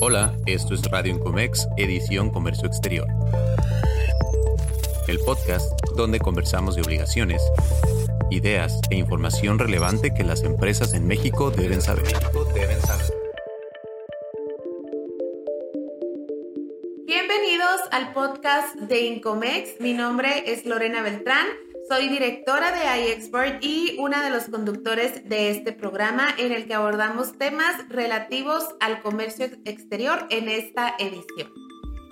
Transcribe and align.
Hola, 0.00 0.32
esto 0.46 0.74
es 0.74 0.88
Radio 0.92 1.12
Incomex, 1.12 1.66
edición 1.76 2.30
Comercio 2.30 2.68
Exterior. 2.68 3.08
El 5.08 5.18
podcast 5.18 5.72
donde 5.96 6.20
conversamos 6.20 6.76
de 6.76 6.82
obligaciones, 6.82 7.42
ideas 8.30 8.80
e 8.90 8.94
información 8.94 9.58
relevante 9.58 10.14
que 10.14 10.22
las 10.22 10.44
empresas 10.44 10.94
en 10.94 11.08
México 11.08 11.50
deben 11.50 11.82
saber. 11.82 12.04
Bienvenidos 17.04 17.80
al 17.90 18.12
podcast 18.12 18.76
de 18.76 19.00
Incomex. 19.00 19.80
Mi 19.80 19.94
nombre 19.94 20.44
es 20.46 20.64
Lorena 20.64 21.02
Beltrán. 21.02 21.48
Soy 21.88 22.08
directora 22.08 22.70
de 22.70 23.08
iExpert 23.08 23.64
y 23.64 23.96
una 23.98 24.22
de 24.22 24.28
los 24.28 24.44
conductores 24.44 25.26
de 25.26 25.50
este 25.50 25.72
programa 25.72 26.28
en 26.36 26.52
el 26.52 26.66
que 26.66 26.74
abordamos 26.74 27.38
temas 27.38 27.88
relativos 27.88 28.68
al 28.80 29.00
comercio 29.00 29.46
exterior 29.64 30.26
en 30.28 30.50
esta 30.50 30.94
edición. 30.98 31.50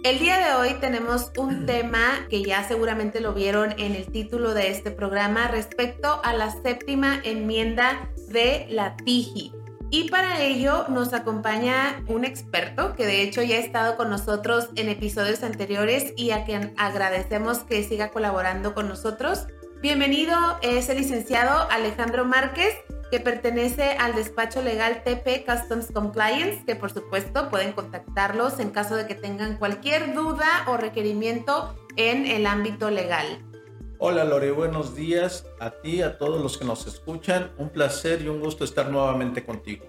El 0.02 0.18
día 0.18 0.38
de 0.38 0.54
hoy 0.54 0.80
tenemos 0.80 1.30
un 1.36 1.66
tema 1.66 2.26
que 2.30 2.42
ya 2.42 2.66
seguramente 2.66 3.20
lo 3.20 3.34
vieron 3.34 3.72
en 3.78 3.94
el 3.94 4.10
título 4.10 4.54
de 4.54 4.70
este 4.70 4.90
programa 4.90 5.48
respecto 5.48 6.20
a 6.24 6.32
la 6.32 6.50
séptima 6.62 7.20
enmienda 7.22 8.10
de 8.28 8.66
la 8.70 8.96
TIGI. 8.96 9.52
Y 9.90 10.08
para 10.08 10.42
ello 10.42 10.86
nos 10.88 11.12
acompaña 11.12 12.02
un 12.08 12.24
experto 12.24 12.95
que 12.96 13.06
de 13.06 13.22
hecho 13.22 13.42
ya 13.42 13.56
ha 13.56 13.60
estado 13.60 13.96
con 13.96 14.10
nosotros 14.10 14.68
en 14.74 14.88
episodios 14.88 15.42
anteriores 15.42 16.12
y 16.16 16.32
a 16.32 16.45
quien 16.45 16.72
agradecemos 16.76 17.58
que 17.58 17.84
siga 17.84 18.10
colaborando 18.10 18.74
con 18.74 18.88
nosotros. 18.88 19.46
Bienvenido, 19.82 20.34
es 20.62 20.88
el 20.88 20.96
licenciado 20.96 21.68
Alejandro 21.70 22.24
Márquez, 22.24 22.74
que 23.10 23.20
pertenece 23.20 23.90
al 23.98 24.14
despacho 24.14 24.62
legal 24.62 25.02
TP 25.04 25.44
Customs 25.44 25.92
Compliance, 25.92 26.64
que 26.66 26.76
por 26.76 26.90
supuesto 26.90 27.50
pueden 27.50 27.72
contactarlos 27.72 28.58
en 28.58 28.70
caso 28.70 28.96
de 28.96 29.06
que 29.06 29.14
tengan 29.14 29.58
cualquier 29.58 30.14
duda 30.14 30.46
o 30.66 30.78
requerimiento 30.78 31.76
en 31.96 32.24
el 32.24 32.46
ámbito 32.46 32.90
legal. 32.90 33.26
Hola 33.98 34.24
Lore, 34.24 34.51
buenos 34.51 34.96
días 34.96 35.46
a 35.60 35.70
ti, 35.70 36.01
a 36.01 36.16
todos 36.16 36.40
los 36.40 36.56
que 36.56 36.64
nos 36.64 36.86
escuchan. 36.86 37.52
Un 37.58 37.68
placer 37.68 38.23
y 38.23 38.29
un 38.29 38.40
gusto 38.40 38.64
estar 38.64 38.88
nuevamente 38.88 39.45
contigo. 39.45 39.84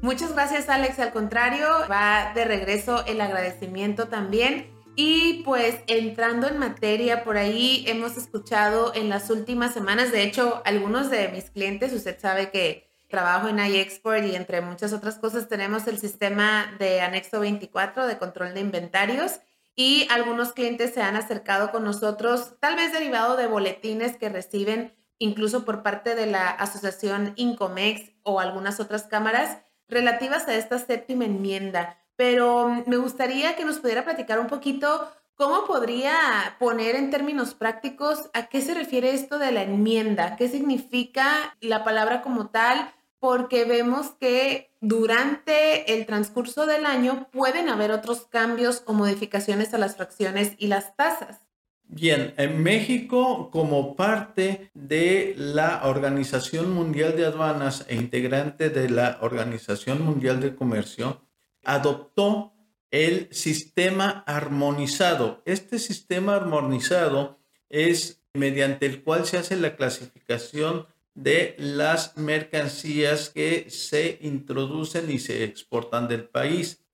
Muchas 0.00 0.32
gracias 0.32 0.70
Alex, 0.70 0.98
al 0.98 1.12
contrario, 1.12 1.68
va 1.90 2.32
de 2.34 2.46
regreso 2.46 3.04
el 3.06 3.20
agradecimiento 3.20 4.08
también. 4.08 4.75
Y 4.98 5.42
pues 5.44 5.76
entrando 5.88 6.48
en 6.48 6.56
materia, 6.56 7.22
por 7.22 7.36
ahí 7.36 7.84
hemos 7.86 8.16
escuchado 8.16 8.94
en 8.94 9.10
las 9.10 9.28
últimas 9.28 9.74
semanas, 9.74 10.10
de 10.10 10.22
hecho, 10.22 10.62
algunos 10.64 11.10
de 11.10 11.28
mis 11.28 11.50
clientes, 11.50 11.92
usted 11.92 12.18
sabe 12.18 12.50
que 12.50 12.88
trabajo 13.08 13.48
en 13.48 13.58
iExport 13.58 14.24
y 14.24 14.34
entre 14.34 14.62
muchas 14.62 14.94
otras 14.94 15.18
cosas 15.18 15.48
tenemos 15.48 15.86
el 15.86 15.98
sistema 15.98 16.74
de 16.78 17.02
anexo 17.02 17.40
24 17.40 18.06
de 18.06 18.16
control 18.16 18.54
de 18.54 18.60
inventarios 18.60 19.40
y 19.76 20.08
algunos 20.10 20.54
clientes 20.54 20.94
se 20.94 21.02
han 21.02 21.14
acercado 21.14 21.70
con 21.70 21.84
nosotros, 21.84 22.54
tal 22.58 22.76
vez 22.76 22.92
derivado 22.92 23.36
de 23.36 23.46
boletines 23.46 24.16
que 24.16 24.30
reciben 24.30 24.94
incluso 25.18 25.66
por 25.66 25.82
parte 25.82 26.14
de 26.14 26.26
la 26.26 26.48
asociación 26.48 27.34
Incomex 27.36 28.12
o 28.22 28.40
algunas 28.40 28.80
otras 28.80 29.04
cámaras 29.04 29.58
relativas 29.88 30.48
a 30.48 30.54
esta 30.54 30.78
séptima 30.78 31.26
enmienda 31.26 32.00
pero 32.16 32.68
mm, 32.68 32.84
me 32.86 32.96
gustaría 32.96 33.56
que 33.56 33.64
nos 33.64 33.78
pudiera 33.78 34.04
platicar 34.04 34.40
un 34.40 34.48
poquito 34.48 35.08
cómo 35.36 35.66
podría 35.66 36.56
poner 36.58 36.96
en 36.96 37.10
términos 37.10 37.54
prácticos 37.54 38.30
a 38.32 38.46
qué 38.48 38.62
se 38.62 38.74
refiere 38.74 39.12
esto 39.12 39.38
de 39.38 39.52
la 39.52 39.62
enmienda, 39.62 40.36
qué 40.36 40.48
significa 40.48 41.54
la 41.60 41.84
palabra 41.84 42.22
como 42.22 42.48
tal, 42.48 42.90
porque 43.18 43.64
vemos 43.64 44.12
que 44.18 44.70
durante 44.80 45.94
el 45.94 46.06
transcurso 46.06 46.66
del 46.66 46.86
año 46.86 47.28
pueden 47.32 47.68
haber 47.68 47.90
otros 47.90 48.26
cambios 48.26 48.82
o 48.86 48.92
modificaciones 48.92 49.74
a 49.74 49.78
las 49.78 49.96
fracciones 49.96 50.54
y 50.58 50.68
las 50.68 50.96
tasas. 50.96 51.40
Bien, 51.88 52.34
en 52.36 52.62
México, 52.62 53.50
como 53.50 53.94
parte 53.94 54.70
de 54.74 55.34
la 55.36 55.82
Organización 55.84 56.72
Mundial 56.72 57.16
de 57.16 57.26
Aduanas 57.26 57.84
e 57.88 57.94
integrante 57.94 58.70
de 58.70 58.90
la 58.90 59.18
Organización 59.20 60.04
Mundial 60.04 60.40
de 60.40 60.56
Comercio, 60.56 61.25
adoptó 61.66 62.54
el 62.90 63.28
sistema 63.32 64.24
armonizado. 64.26 65.42
Este 65.44 65.78
sistema 65.78 66.36
armonizado 66.36 67.40
es 67.68 68.22
mediante 68.32 68.86
el 68.86 69.02
cual 69.02 69.26
se 69.26 69.36
hace 69.36 69.56
la 69.56 69.76
clasificación 69.76 70.86
de 71.14 71.56
las 71.58 72.16
mercancías 72.16 73.30
que 73.30 73.68
se 73.70 74.18
introducen 74.22 75.10
y 75.10 75.18
se 75.18 75.44
exportan 75.44 76.08
del 76.08 76.28
país. 76.28 76.84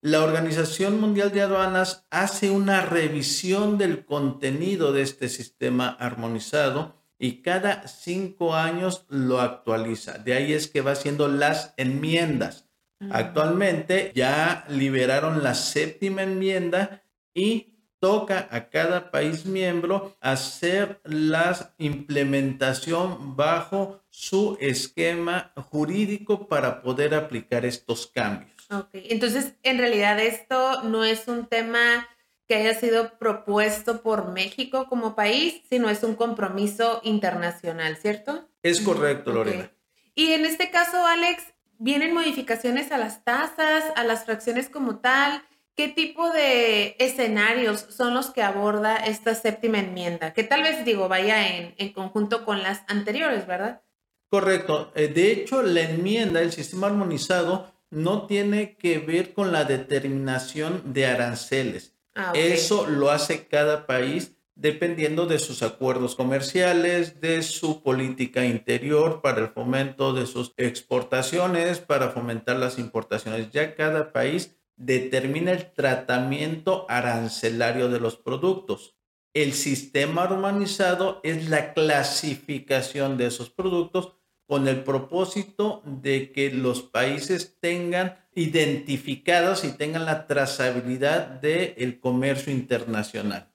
La 0.00 0.22
Organización 0.22 1.00
Mundial 1.00 1.32
de 1.32 1.42
Aduanas 1.42 2.06
hace 2.10 2.50
una 2.50 2.82
revisión 2.82 3.78
del 3.78 4.04
contenido 4.04 4.92
de 4.92 5.02
este 5.02 5.28
sistema 5.28 5.88
armonizado 5.88 6.96
y 7.18 7.42
cada 7.42 7.86
cinco 7.88 8.54
años 8.54 9.06
lo 9.08 9.40
actualiza. 9.40 10.18
De 10.18 10.34
ahí 10.34 10.52
es 10.52 10.68
que 10.68 10.80
va 10.80 10.92
haciendo 10.92 11.28
las 11.28 11.74
enmiendas. 11.76 12.67
Actualmente 13.10 14.12
ya 14.14 14.64
liberaron 14.68 15.42
la 15.42 15.54
séptima 15.54 16.22
enmienda 16.22 17.02
y 17.32 17.74
toca 18.00 18.48
a 18.50 18.68
cada 18.68 19.10
país 19.10 19.44
miembro 19.44 20.16
hacer 20.20 21.00
la 21.04 21.74
implementación 21.78 23.36
bajo 23.36 24.02
su 24.10 24.56
esquema 24.60 25.52
jurídico 25.70 26.48
para 26.48 26.82
poder 26.82 27.14
aplicar 27.14 27.64
estos 27.64 28.06
cambios. 28.06 28.52
Ok, 28.70 28.90
entonces 28.92 29.54
en 29.62 29.78
realidad 29.78 30.20
esto 30.20 30.82
no 30.82 31.04
es 31.04 31.26
un 31.28 31.46
tema 31.46 32.06
que 32.46 32.54
haya 32.54 32.74
sido 32.78 33.18
propuesto 33.18 34.02
por 34.02 34.32
México 34.32 34.86
como 34.88 35.14
país, 35.14 35.62
sino 35.68 35.90
es 35.90 36.02
un 36.02 36.14
compromiso 36.14 37.00
internacional, 37.04 37.96
¿cierto? 37.96 38.48
Es 38.62 38.80
correcto, 38.80 39.32
Lorena. 39.32 39.70
Y 40.14 40.32
en 40.32 40.46
este 40.46 40.70
caso, 40.70 41.04
Alex, 41.06 41.42
¿Vienen 41.78 42.12
modificaciones 42.12 42.90
a 42.92 42.98
las 42.98 43.24
tasas, 43.24 43.84
a 43.94 44.04
las 44.04 44.24
fracciones 44.24 44.68
como 44.68 44.98
tal? 44.98 45.42
¿Qué 45.76 45.88
tipo 45.88 46.30
de 46.30 46.96
escenarios 46.98 47.86
son 47.90 48.14
los 48.14 48.30
que 48.30 48.42
aborda 48.42 48.96
esta 48.96 49.34
séptima 49.36 49.78
enmienda? 49.78 50.32
Que 50.32 50.42
tal 50.42 50.64
vez, 50.64 50.84
digo, 50.84 51.08
vaya 51.08 51.56
en, 51.56 51.74
en 51.78 51.92
conjunto 51.92 52.44
con 52.44 52.64
las 52.64 52.82
anteriores, 52.88 53.46
¿verdad? 53.46 53.82
Correcto. 54.28 54.92
Eh, 54.96 55.08
de 55.08 55.30
hecho, 55.30 55.62
la 55.62 55.82
enmienda, 55.82 56.40
el 56.40 56.52
sistema 56.52 56.88
armonizado, 56.88 57.72
no 57.90 58.26
tiene 58.26 58.76
que 58.76 58.98
ver 58.98 59.32
con 59.32 59.52
la 59.52 59.64
determinación 59.64 60.92
de 60.92 61.06
aranceles. 61.06 61.94
Ah, 62.14 62.32
Eso 62.34 62.86
lo 62.88 63.10
hace 63.10 63.46
cada 63.46 63.86
país 63.86 64.36
dependiendo 64.58 65.26
de 65.26 65.38
sus 65.38 65.62
acuerdos 65.62 66.16
comerciales, 66.16 67.20
de 67.20 67.42
su 67.44 67.80
política 67.82 68.44
interior 68.44 69.22
para 69.22 69.40
el 69.40 69.48
fomento 69.48 70.12
de 70.12 70.26
sus 70.26 70.52
exportaciones, 70.56 71.78
para 71.78 72.08
fomentar 72.10 72.56
las 72.56 72.76
importaciones. 72.78 73.52
Ya 73.52 73.76
cada 73.76 74.12
país 74.12 74.56
determina 74.76 75.52
el 75.52 75.72
tratamiento 75.72 76.86
arancelario 76.88 77.88
de 77.88 78.00
los 78.00 78.16
productos. 78.16 78.96
El 79.32 79.52
sistema 79.52 80.24
urbanizado 80.24 81.20
es 81.22 81.48
la 81.48 81.72
clasificación 81.72 83.16
de 83.16 83.26
esos 83.26 83.50
productos 83.50 84.14
con 84.48 84.66
el 84.66 84.82
propósito 84.82 85.82
de 85.84 86.32
que 86.32 86.50
los 86.50 86.82
países 86.82 87.58
tengan 87.60 88.16
identificados 88.34 89.62
y 89.62 89.70
tengan 89.70 90.04
la 90.04 90.26
trazabilidad 90.26 91.28
del 91.28 92.00
comercio 92.00 92.52
internacional. 92.52 93.52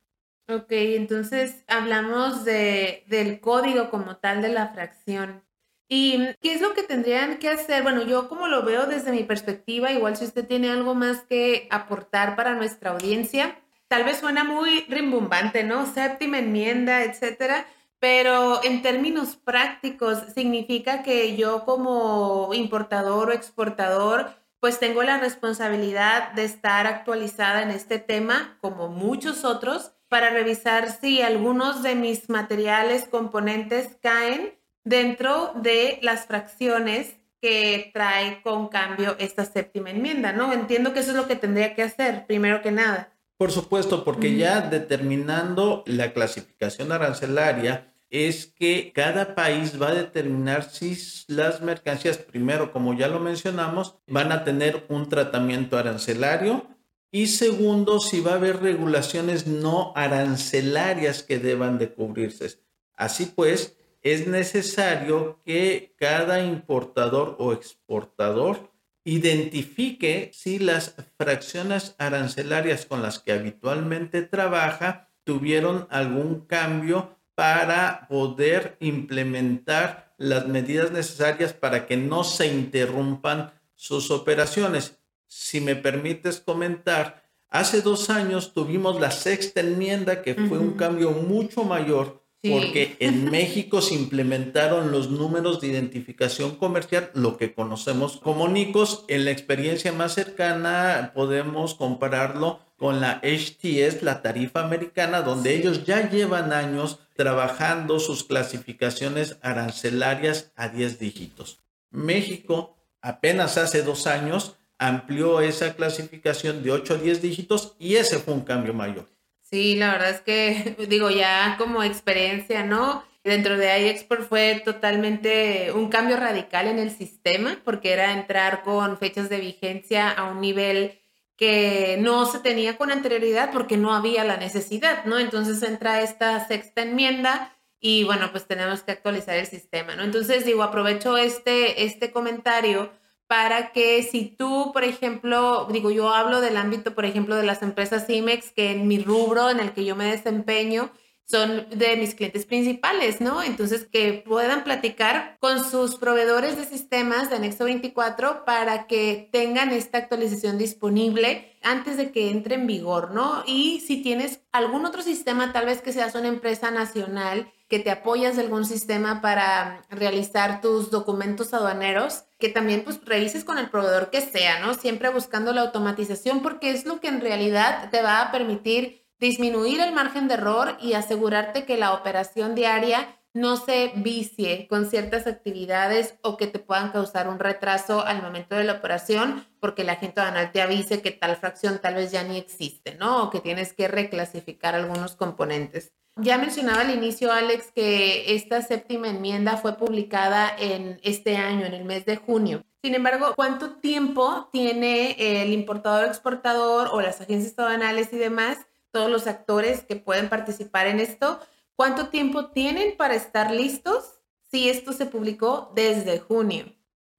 Ok, 0.50 0.68
entonces 0.72 1.64
hablamos 1.68 2.44
de, 2.44 3.06
del 3.08 3.40
código 3.40 3.90
como 3.90 4.18
tal 4.18 4.42
de 4.42 4.50
la 4.50 4.70
fracción. 4.74 5.44
¿Y 5.88 6.20
qué 6.42 6.54
es 6.54 6.62
lo 6.62 6.74
que 6.74 6.84
tendrían 6.84 7.38
que 7.38 7.50
hacer? 7.50 7.84
Bueno, 7.84 8.02
yo 8.04 8.28
como 8.28 8.48
lo 8.48 8.64
veo 8.64 8.86
desde 8.86 9.12
mi 9.12 9.24
perspectiva, 9.24 9.92
igual 9.92 10.18
si 10.18 10.26
usted 10.26 10.46
tiene 10.46 10.70
algo 10.70 10.96
más 10.96 11.22
que 11.22 11.68
aportar 11.72 12.36
para 12.36 12.56
nuestra 12.56 12.92
audiencia, 12.92 13.58
tal 13.88 14.04
vez 14.04 14.18
suena 14.18 14.44
muy 14.44 14.82
rimbombante, 14.90 15.64
¿no? 15.64 15.86
Séptima 15.86 16.40
enmienda, 16.40 17.04
etcétera. 17.04 17.66
Pero 18.00 18.62
en 18.66 18.82
términos 18.82 19.38
prácticos 19.38 20.18
significa 20.34 21.04
que 21.04 21.38
yo 21.38 21.64
como 21.64 22.50
importador 22.54 23.30
o 23.30 23.34
exportador, 23.34 24.34
pues 24.60 24.80
tengo 24.80 25.04
la 25.04 25.20
responsabilidad 25.20 26.34
de 26.34 26.44
estar 26.44 26.86
actualizada 26.86 27.62
en 27.62 27.70
este 27.70 28.00
tema, 28.00 28.58
como 28.62 28.90
muchos 28.90 29.46
otros, 29.46 29.93
para 30.14 30.30
revisar 30.30 30.92
si 31.02 31.24
algunos 31.24 31.82
de 31.82 31.96
mis 31.96 32.30
materiales, 32.30 33.06
componentes 33.10 33.98
caen 34.00 34.54
dentro 34.84 35.54
de 35.56 35.98
las 36.04 36.28
fracciones 36.28 37.16
que 37.42 37.90
trae 37.96 38.44
con 38.44 38.68
cambio 38.68 39.16
esta 39.18 39.44
séptima 39.44 39.90
enmienda, 39.90 40.32
¿no? 40.32 40.54
Entiendo 40.54 40.94
que 40.94 41.00
eso 41.00 41.10
es 41.10 41.18
lo 41.18 41.28
que 41.28 41.36
tendría 41.36 41.74
que 41.74 41.82
hacer, 41.82 42.28
primero 42.28 42.62
que 42.62 42.70
nada. 42.70 43.12
Por 43.38 43.52
supuesto, 43.52 44.04
porque 44.04 44.38
ya 44.38 44.62
determinando 44.62 45.84
la 45.88 46.14
clasificación 46.14 46.92
arancelaria 46.92 47.92
es 48.12 48.46
que 48.46 48.92
cada 48.94 49.34
país 49.34 49.82
va 49.82 49.88
a 49.88 49.96
determinar 49.96 50.70
si 50.70 50.96
las 51.26 51.60
mercancías, 51.62 52.20
primero, 52.20 52.72
como 52.72 52.94
ya 52.94 53.08
lo 53.08 53.20
mencionamos, 53.20 53.98
van 54.06 54.32
a 54.32 54.44
tener 54.44 54.86
un 54.90 55.10
tratamiento 55.10 55.76
arancelario 55.76 56.68
y 57.14 57.28
segundo, 57.28 58.00
si 58.00 58.22
va 58.22 58.32
a 58.32 58.36
haber 58.38 58.60
regulaciones 58.64 59.46
no 59.46 59.94
arancelarias 59.96 61.22
que 61.22 61.38
deban 61.38 61.78
de 61.78 61.94
cubrirse. 61.94 62.58
Así 62.96 63.28
pues, 63.28 63.78
es 64.02 64.26
necesario 64.26 65.40
que 65.46 65.94
cada 66.00 66.44
importador 66.44 67.36
o 67.38 67.54
exportador 67.54 68.72
identifique 69.04 70.32
si 70.34 70.58
las 70.58 70.96
fracciones 71.16 71.94
arancelarias 72.00 72.88
con 72.88 73.04
las 73.04 73.20
que 73.20 73.34
habitualmente 73.34 74.24
trabaja 74.24 75.12
tuvieron 75.24 75.88
algún 75.92 76.48
cambio 76.48 77.20
para 77.36 78.08
poder 78.10 78.76
implementar 78.80 80.16
las 80.18 80.48
medidas 80.48 80.90
necesarias 80.90 81.54
para 81.54 81.86
que 81.86 81.96
no 81.96 82.24
se 82.24 82.48
interrumpan 82.48 83.54
sus 83.76 84.10
operaciones. 84.10 84.98
Si 85.36 85.62
me 85.62 85.76
permites 85.76 86.40
comentar, 86.40 87.24
hace 87.50 87.82
dos 87.82 88.12
años 88.12 88.54
tuvimos 88.54 89.02
la 89.02 89.10
sexta 89.10 89.62
enmienda 89.62 90.22
que 90.22 90.36
fue 90.36 90.60
un 90.60 90.74
cambio 90.74 91.10
mucho 91.10 91.64
mayor 91.64 92.24
porque 92.44 92.98
en 93.00 93.32
México 93.32 93.82
se 93.82 93.96
implementaron 93.96 94.92
los 94.92 95.10
números 95.10 95.60
de 95.60 95.70
identificación 95.70 96.56
comercial, 96.56 97.10
lo 97.16 97.38
que 97.38 97.56
conocemos 97.56 98.18
como 98.18 98.48
NICOS. 98.48 99.06
En 99.08 99.26
la 99.26 99.32
experiencia 99.32 99.92
más 99.92 100.14
cercana 100.14 101.14
podemos 101.16 101.74
compararlo 101.74 102.60
con 102.78 103.02
la 103.02 103.20
HTS, 103.24 104.04
la 104.04 104.22
tarifa 104.22 104.64
americana, 104.64 105.24
donde 105.24 105.56
ellos 105.56 105.84
ya 105.84 106.12
llevan 106.12 106.54
años 106.54 107.00
trabajando 107.16 108.00
sus 108.00 108.24
clasificaciones 108.24 109.38
arancelarias 109.42 110.52
a 110.56 110.68
10 110.68 111.00
dígitos. 111.00 111.60
México 111.90 112.78
apenas 113.02 113.58
hace 113.58 113.82
dos 113.82 114.06
años 114.06 114.58
amplió 114.78 115.42
esa 115.42 115.76
clasificación 115.76 116.64
de 116.64 116.72
8 116.72 116.96
a 116.96 116.98
10 116.98 117.22
dígitos 117.22 117.76
y 117.80 117.96
ese 117.96 118.20
fue 118.20 118.34
un 118.34 118.42
cambio 118.42 118.74
mayor. 118.74 119.08
Sí, 119.42 119.76
la 119.76 119.92
verdad 119.92 120.10
es 120.10 120.22
que, 120.22 120.76
digo, 120.90 121.10
ya 121.10 121.56
como 121.58 121.84
experiencia, 121.84 122.64
¿no? 122.64 123.04
Dentro 123.24 123.58
de 123.58 123.68
iExport 123.68 124.28
fue 124.28 124.62
totalmente 124.66 125.72
un 125.72 125.90
cambio 125.90 126.18
radical 126.18 126.68
en 126.68 126.78
el 126.78 126.92
sistema, 126.92 127.62
porque 127.64 127.94
era 127.94 128.12
entrar 128.12 128.64
con 128.64 128.98
fechas 128.98 129.30
de 129.30 129.40
vigencia 129.40 130.10
a 130.10 130.30
un 130.30 130.42
nivel 130.42 131.00
que 131.38 131.98
no 132.00 132.26
se 132.26 132.40
tenía 132.40 132.78
con 132.78 132.92
anterioridad 132.92 133.52
porque 133.52 133.78
no 133.78 133.94
había 133.94 134.24
la 134.24 134.38
necesidad, 134.38 135.06
¿no? 135.06 135.20
Entonces 135.20 135.64
entra 135.64 136.02
esta 136.02 136.46
sexta 136.48 136.82
enmienda 136.82 137.56
y 137.80 138.04
bueno, 138.04 138.32
pues 138.32 138.46
tenemos 138.46 138.82
que 138.82 138.92
actualizar 138.92 139.36
el 139.36 139.46
sistema, 139.46 139.96
¿no? 139.96 140.04
Entonces 140.04 140.46
digo, 140.46 140.64
aprovecho 140.64 141.18
este, 141.18 141.84
este 141.84 142.12
comentario 142.12 142.92
para 143.34 143.72
que 143.72 144.04
si 144.04 144.26
tú, 144.26 144.70
por 144.74 144.84
ejemplo, 144.84 145.68
digo, 145.72 145.90
yo 145.90 146.14
hablo 146.14 146.40
del 146.40 146.56
ámbito, 146.56 146.94
por 146.94 147.04
ejemplo, 147.04 147.36
de 147.36 147.42
las 147.42 147.64
empresas 147.64 148.06
CIMEX, 148.06 148.52
que 148.52 148.70
en 148.70 148.88
mi 148.88 149.00
rubro 149.00 149.50
en 149.50 149.60
el 149.60 149.74
que 149.74 149.86
yo 149.86 149.96
me 149.96 150.06
desempeño, 150.06 150.92
son 151.26 151.66
de 151.72 151.98
mis 151.98 152.14
clientes 152.14 152.46
principales, 152.46 153.22
¿no? 153.22 153.42
Entonces, 153.42 153.88
que 153.92 154.24
puedan 154.24 154.64
platicar 154.64 155.38
con 155.40 155.68
sus 155.68 155.96
proveedores 155.96 156.58
de 156.58 156.66
sistemas 156.66 157.32
de 157.32 157.38
Anexo 157.38 157.64
24 157.66 158.46
para 158.46 158.86
que 158.86 159.30
tengan 159.32 159.72
esta 159.72 159.98
actualización 159.98 160.60
disponible 160.60 161.58
antes 161.64 161.98
de 161.98 162.12
que 162.12 162.30
entre 162.30 162.54
en 162.54 162.68
vigor, 162.68 163.16
¿no? 163.16 163.44
Y 163.48 163.80
si 163.80 164.04
tienes 164.04 164.42
algún 164.52 164.86
otro 164.86 165.02
sistema, 165.02 165.52
tal 165.54 165.66
vez 165.66 165.82
que 165.82 165.92
seas 165.92 166.14
una 166.14 166.28
empresa 166.28 166.70
nacional, 166.70 167.52
que 167.68 167.80
te 167.80 167.90
apoyas 167.90 168.36
de 168.36 168.44
algún 168.44 168.66
sistema 168.66 169.20
para 169.20 169.82
realizar 169.90 170.62
tus 170.62 170.92
documentos 170.92 171.56
aduaneros, 171.56 172.26
que 172.44 172.50
también 172.50 172.84
pues 172.84 173.00
revises 173.06 173.46
con 173.46 173.58
el 173.58 173.70
proveedor 173.70 174.10
que 174.10 174.20
sea, 174.20 174.60
¿no? 174.60 174.74
Siempre 174.74 175.08
buscando 175.08 175.54
la 175.54 175.62
automatización 175.62 176.42
porque 176.42 176.72
es 176.72 176.86
lo 176.86 177.00
que 177.00 177.08
en 177.08 177.22
realidad 177.22 177.90
te 177.90 178.02
va 178.02 178.22
a 178.22 178.34
permitir 178.34 179.08
disminuir 179.18 179.80
el 179.80 179.94
margen 179.94 180.28
de 180.28 180.34
error 180.34 180.76
y 180.82 180.92
asegurarte 180.92 181.64
que 181.64 181.78
la 181.78 181.94
operación 181.94 182.54
diaria 182.54 183.18
no 183.34 183.56
se 183.56 183.94
vicie 183.96 184.68
con 184.68 184.90
ciertas 184.90 185.26
actividades 185.26 186.16
o 186.22 186.36
que 186.36 186.48
te 186.48 186.60
puedan 186.60 186.92
causar 186.92 187.30
un 187.30 187.40
retraso 187.40 188.06
al 188.06 188.22
momento 188.22 188.56
de 188.56 188.66
la 188.66 188.74
operación 188.74 189.46
porque 189.62 189.86
la 189.86 189.96
gente 189.96 190.20
aduanal 190.20 190.52
te 190.52 190.62
avise 190.62 191.02
que 191.02 191.12
tal 191.12 191.38
fracción 191.38 191.80
tal 191.82 191.96
vez 191.96 192.12
ya 192.12 192.26
ni 192.26 192.38
existe, 192.38 192.96
¿no? 192.96 193.24
O 193.24 193.30
que 193.30 193.40
tienes 193.40 193.72
que 193.72 193.88
reclasificar 193.88 194.76
algunos 194.76 195.16
componentes. 195.16 195.94
Ya 196.18 196.38
mencionaba 196.38 196.82
al 196.82 196.92
inicio, 196.92 197.32
Alex, 197.32 197.72
que 197.72 198.36
esta 198.36 198.62
séptima 198.62 199.10
enmienda 199.10 199.58
fue 199.58 199.78
publicada 199.78 200.56
en 200.60 201.00
este 201.02 201.38
año, 201.38 201.66
en 201.66 201.74
el 201.74 201.86
mes 201.86 202.06
de 202.06 202.18
junio. 202.18 202.64
Sin 202.84 202.94
embargo, 202.94 203.34
¿cuánto 203.36 203.78
tiempo 203.78 204.50
tiene 204.52 205.16
el 205.42 205.52
importador, 205.52 206.06
exportador 206.06 206.90
o 206.92 207.02
las 207.02 207.20
agencias 207.20 207.58
aduanales 207.58 208.14
y 208.14 208.18
demás, 208.18 208.60
todos 208.92 209.10
los 209.10 209.26
actores 209.26 209.84
que 209.84 209.96
pueden 209.96 210.30
participar 210.30 210.86
en 210.86 211.00
esto, 211.00 211.40
cuánto 211.76 212.10
tiempo 212.10 212.52
tienen 212.52 212.96
para 212.96 213.16
estar 213.16 213.52
listos 213.52 214.20
si 214.52 214.70
esto 214.70 214.94
se 214.94 215.08
publicó 215.08 215.72
desde 215.76 216.20
junio? 216.20 216.66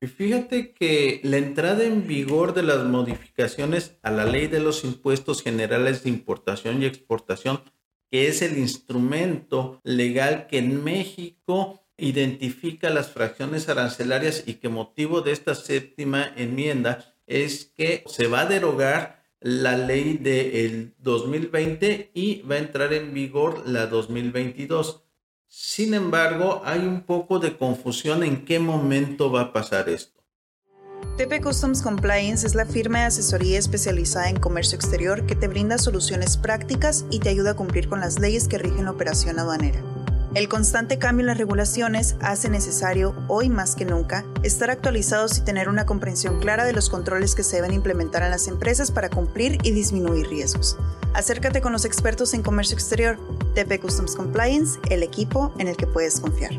Y 0.00 0.06
fíjate 0.06 0.72
que 0.72 1.20
la 1.24 1.38
entrada 1.38 1.82
en 1.82 2.06
vigor 2.06 2.54
de 2.54 2.62
las 2.62 2.84
modificaciones 2.84 3.98
a 4.02 4.10
la 4.10 4.24
ley 4.24 4.46
de 4.46 4.60
los 4.60 4.84
impuestos 4.84 5.42
generales 5.42 6.04
de 6.04 6.10
importación 6.10 6.82
y 6.82 6.86
exportación 6.86 7.62
que 8.14 8.28
es 8.28 8.42
el 8.42 8.58
instrumento 8.58 9.80
legal 9.82 10.46
que 10.46 10.58
en 10.58 10.84
México 10.84 11.84
identifica 11.96 12.88
las 12.88 13.10
fracciones 13.10 13.68
arancelarias 13.68 14.44
y 14.46 14.54
que 14.54 14.68
motivo 14.68 15.20
de 15.20 15.32
esta 15.32 15.56
séptima 15.56 16.32
enmienda 16.36 17.12
es 17.26 17.64
que 17.76 18.04
se 18.06 18.28
va 18.28 18.42
a 18.42 18.46
derogar 18.46 19.24
la 19.40 19.76
ley 19.76 20.16
del 20.16 20.94
2020 20.98 22.12
y 22.14 22.42
va 22.42 22.54
a 22.54 22.58
entrar 22.58 22.92
en 22.92 23.12
vigor 23.14 23.68
la 23.68 23.88
2022. 23.88 25.02
Sin 25.48 25.92
embargo, 25.92 26.62
hay 26.64 26.86
un 26.86 27.00
poco 27.00 27.40
de 27.40 27.56
confusión 27.56 28.22
en 28.22 28.44
qué 28.44 28.60
momento 28.60 29.32
va 29.32 29.40
a 29.40 29.52
pasar 29.52 29.88
esto. 29.88 30.13
TP 31.16 31.40
Customs 31.40 31.80
Compliance 31.80 32.44
es 32.44 32.56
la 32.56 32.66
firma 32.66 32.98
de 32.98 33.04
asesoría 33.04 33.56
especializada 33.56 34.28
en 34.28 34.40
comercio 34.40 34.74
exterior 34.74 35.24
que 35.26 35.36
te 35.36 35.46
brinda 35.46 35.78
soluciones 35.78 36.36
prácticas 36.36 37.04
y 37.08 37.20
te 37.20 37.28
ayuda 37.28 37.52
a 37.52 37.54
cumplir 37.54 37.88
con 37.88 38.00
las 38.00 38.18
leyes 38.18 38.48
que 38.48 38.58
rigen 38.58 38.86
la 38.86 38.90
operación 38.90 39.38
aduanera. 39.38 39.80
El 40.34 40.48
constante 40.48 40.98
cambio 40.98 41.22
en 41.22 41.28
las 41.28 41.38
regulaciones 41.38 42.16
hace 42.20 42.48
necesario, 42.48 43.14
hoy 43.28 43.48
más 43.48 43.76
que 43.76 43.84
nunca, 43.84 44.24
estar 44.42 44.68
actualizados 44.70 45.38
y 45.38 45.42
tener 45.42 45.68
una 45.68 45.86
comprensión 45.86 46.40
clara 46.40 46.64
de 46.64 46.72
los 46.72 46.90
controles 46.90 47.36
que 47.36 47.44
se 47.44 47.56
deben 47.56 47.72
implementar 47.72 48.24
en 48.24 48.32
las 48.32 48.48
empresas 48.48 48.90
para 48.90 49.08
cumplir 49.08 49.58
y 49.62 49.70
disminuir 49.70 50.26
riesgos. 50.26 50.76
Acércate 51.12 51.60
con 51.60 51.72
los 51.72 51.84
expertos 51.84 52.34
en 52.34 52.42
comercio 52.42 52.74
exterior, 52.74 53.16
TP 53.54 53.78
Customs 53.80 54.16
Compliance, 54.16 54.80
el 54.90 55.04
equipo 55.04 55.54
en 55.58 55.68
el 55.68 55.76
que 55.76 55.86
puedes 55.86 56.18
confiar. 56.18 56.58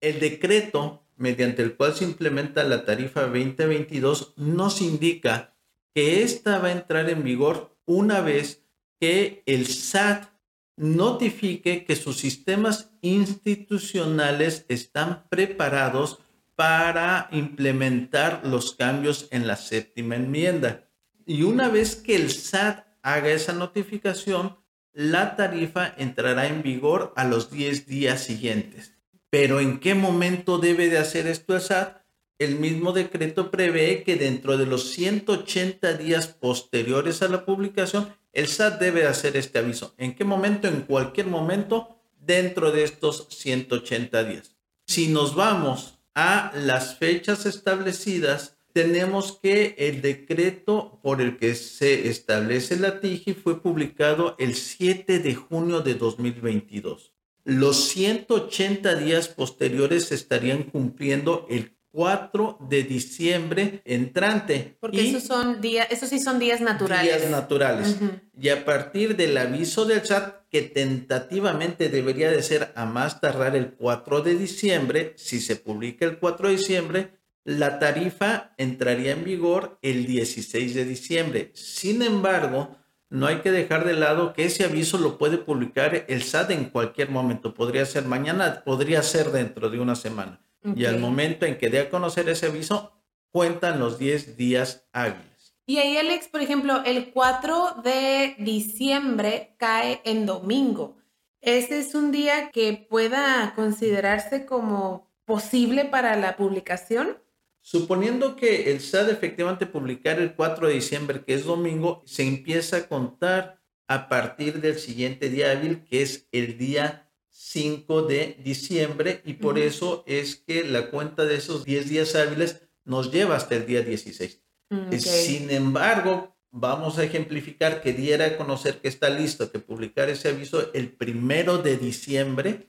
El 0.00 0.20
decreto 0.20 1.04
mediante 1.16 1.62
el 1.62 1.76
cual 1.76 1.94
se 1.94 2.04
implementa 2.04 2.62
la 2.62 2.84
tarifa 2.84 3.22
2022 3.22 4.34
nos 4.36 4.80
indica 4.80 5.56
que 5.92 6.22
esta 6.22 6.60
va 6.60 6.68
a 6.68 6.72
entrar 6.72 7.10
en 7.10 7.24
vigor 7.24 7.76
una 7.84 8.20
vez 8.20 8.64
que 9.00 9.42
el 9.46 9.66
SAT 9.66 10.28
notifique 10.76 11.84
que 11.84 11.96
sus 11.96 12.18
sistemas 12.18 12.92
institucionales 13.00 14.66
están 14.68 15.24
preparados 15.28 16.20
para 16.54 17.28
implementar 17.32 18.46
los 18.46 18.76
cambios 18.76 19.26
en 19.32 19.48
la 19.48 19.56
séptima 19.56 20.14
enmienda. 20.14 20.90
Y 21.26 21.42
una 21.42 21.68
vez 21.68 21.96
que 21.96 22.16
el 22.16 22.30
SAT 22.30 22.86
haga 23.02 23.30
esa 23.30 23.52
notificación, 23.52 24.56
la 24.92 25.36
tarifa 25.36 25.94
entrará 25.96 26.46
en 26.46 26.62
vigor 26.62 27.12
a 27.16 27.24
los 27.24 27.50
10 27.50 27.86
días 27.86 28.22
siguientes. 28.22 28.94
Pero 29.30 29.60
¿en 29.60 29.80
qué 29.80 29.94
momento 29.94 30.58
debe 30.58 30.88
de 30.88 30.98
hacer 30.98 31.26
esto 31.26 31.54
el 31.54 31.62
SAT? 31.62 32.02
El 32.38 32.58
mismo 32.58 32.92
decreto 32.92 33.50
prevé 33.50 34.02
que 34.02 34.16
dentro 34.16 34.58
de 34.58 34.66
los 34.66 34.90
180 34.90 35.94
días 35.94 36.26
posteriores 36.26 37.22
a 37.22 37.28
la 37.28 37.44
publicación, 37.44 38.14
el 38.32 38.48
SAT 38.48 38.80
debe 38.80 39.06
hacer 39.06 39.36
este 39.36 39.58
aviso. 39.58 39.94
¿En 39.96 40.14
qué 40.14 40.24
momento? 40.24 40.68
En 40.68 40.82
cualquier 40.82 41.26
momento 41.26 41.96
dentro 42.18 42.72
de 42.72 42.84
estos 42.84 43.28
180 43.30 44.24
días. 44.24 44.56
Si 44.86 45.08
nos 45.08 45.34
vamos 45.34 45.98
a 46.14 46.52
las 46.54 46.96
fechas 46.98 47.46
establecidas, 47.46 48.58
tenemos 48.72 49.38
que 49.42 49.74
el 49.78 50.02
decreto 50.02 50.98
por 51.02 51.20
el 51.20 51.36
que 51.38 51.54
se 51.54 52.08
establece 52.08 52.76
la 52.76 53.00
TIGI 53.00 53.34
fue 53.34 53.60
publicado 53.60 54.36
el 54.38 54.54
7 54.54 55.18
de 55.18 55.34
junio 55.34 55.80
de 55.80 55.94
2022. 55.94 57.12
Los 57.44 57.88
180 57.88 58.94
días 58.96 59.28
posteriores 59.28 60.06
se 60.06 60.14
estarían 60.14 60.62
cumpliendo 60.64 61.46
el 61.50 61.76
4 61.92 62.58
de 62.68 62.84
diciembre 62.84 63.82
entrante. 63.84 64.76
Porque 64.80 65.08
esos 65.10 65.24
son 65.24 65.60
días, 65.60 65.88
esos 65.90 66.08
sí 66.08 66.18
son 66.18 66.38
días 66.38 66.60
naturales. 66.60 67.04
Días 67.04 67.30
naturales. 67.30 67.96
Y 68.40 68.48
a 68.48 68.64
partir 68.64 69.16
del 69.16 69.36
aviso 69.36 69.84
del 69.84 70.04
SAT, 70.04 70.48
que 70.50 70.62
tentativamente 70.62 71.88
debería 71.88 72.30
de 72.30 72.42
ser 72.42 72.72
a 72.74 72.86
más 72.86 73.20
tardar 73.20 73.56
el 73.56 73.72
4 73.72 74.22
de 74.22 74.36
diciembre, 74.36 75.12
si 75.16 75.40
se 75.40 75.56
publica 75.56 76.04
el 76.06 76.18
4 76.18 76.48
de 76.48 76.56
diciembre, 76.56 77.21
la 77.44 77.78
tarifa 77.78 78.52
entraría 78.56 79.12
en 79.12 79.24
vigor 79.24 79.78
el 79.82 80.06
16 80.06 80.74
de 80.74 80.84
diciembre. 80.84 81.50
Sin 81.54 82.02
embargo, 82.02 82.76
no 83.10 83.26
hay 83.26 83.40
que 83.40 83.50
dejar 83.50 83.84
de 83.84 83.94
lado 83.94 84.32
que 84.32 84.44
ese 84.44 84.64
aviso 84.64 84.96
lo 84.98 85.18
puede 85.18 85.38
publicar 85.38 86.06
el 86.08 86.22
SAT 86.22 86.52
en 86.52 86.64
cualquier 86.66 87.10
momento. 87.10 87.54
Podría 87.54 87.84
ser 87.84 88.04
mañana, 88.04 88.62
podría 88.64 89.02
ser 89.02 89.30
dentro 89.32 89.68
de 89.70 89.80
una 89.80 89.96
semana. 89.96 90.40
Y 90.76 90.84
al 90.84 91.00
momento 91.00 91.44
en 91.44 91.58
que 91.58 91.68
dé 91.68 91.80
a 91.80 91.90
conocer 91.90 92.28
ese 92.28 92.46
aviso, 92.46 92.92
cuentan 93.32 93.80
los 93.80 93.98
10 93.98 94.36
días 94.36 94.86
hábiles. 94.92 95.56
Y 95.66 95.78
ahí, 95.78 95.96
Alex, 95.96 96.28
por 96.28 96.40
ejemplo, 96.40 96.82
el 96.84 97.10
4 97.12 97.82
de 97.82 98.36
diciembre 98.38 99.54
cae 99.58 100.00
en 100.04 100.24
domingo. 100.24 100.96
¿Ese 101.40 101.80
es 101.80 101.94
un 101.96 102.12
día 102.12 102.50
que 102.50 102.86
pueda 102.88 103.52
considerarse 103.56 104.46
como 104.46 105.10
posible 105.24 105.84
para 105.84 106.16
la 106.16 106.36
publicación? 106.36 107.18
Suponiendo 107.64 108.34
que 108.34 108.72
el 108.72 108.80
SAT 108.80 109.08
efectivamente 109.10 109.66
publicar 109.66 110.18
el 110.18 110.34
4 110.34 110.66
de 110.66 110.74
diciembre, 110.74 111.24
que 111.24 111.34
es 111.34 111.44
domingo, 111.44 112.02
se 112.04 112.26
empieza 112.26 112.76
a 112.78 112.88
contar 112.88 113.62
a 113.86 114.08
partir 114.08 114.60
del 114.60 114.80
siguiente 114.80 115.30
día 115.30 115.52
hábil, 115.52 115.84
que 115.84 116.02
es 116.02 116.26
el 116.32 116.58
día 116.58 117.08
5 117.30 118.02
de 118.02 118.36
diciembre 118.42 119.22
y 119.24 119.34
por 119.34 119.60
eso 119.60 120.02
es 120.08 120.36
que 120.36 120.64
la 120.64 120.90
cuenta 120.90 121.24
de 121.24 121.36
esos 121.36 121.64
10 121.64 121.88
días 121.88 122.14
hábiles 122.16 122.62
nos 122.84 123.12
lleva 123.12 123.36
hasta 123.36 123.54
el 123.54 123.64
día 123.64 123.82
16. 123.82 124.42
Mm, 124.70 124.96
Sin 124.98 125.50
embargo, 125.50 126.36
vamos 126.50 126.98
a 126.98 127.04
ejemplificar 127.04 127.80
que 127.80 127.92
diera 127.92 128.26
a 128.26 128.36
conocer 128.36 128.80
que 128.80 128.88
está 128.88 129.08
listo, 129.08 129.52
que 129.52 129.60
publicar 129.60 130.10
ese 130.10 130.28
aviso 130.28 130.72
el 130.74 130.90
primero 130.90 131.58
de 131.58 131.76
diciembre. 131.76 132.68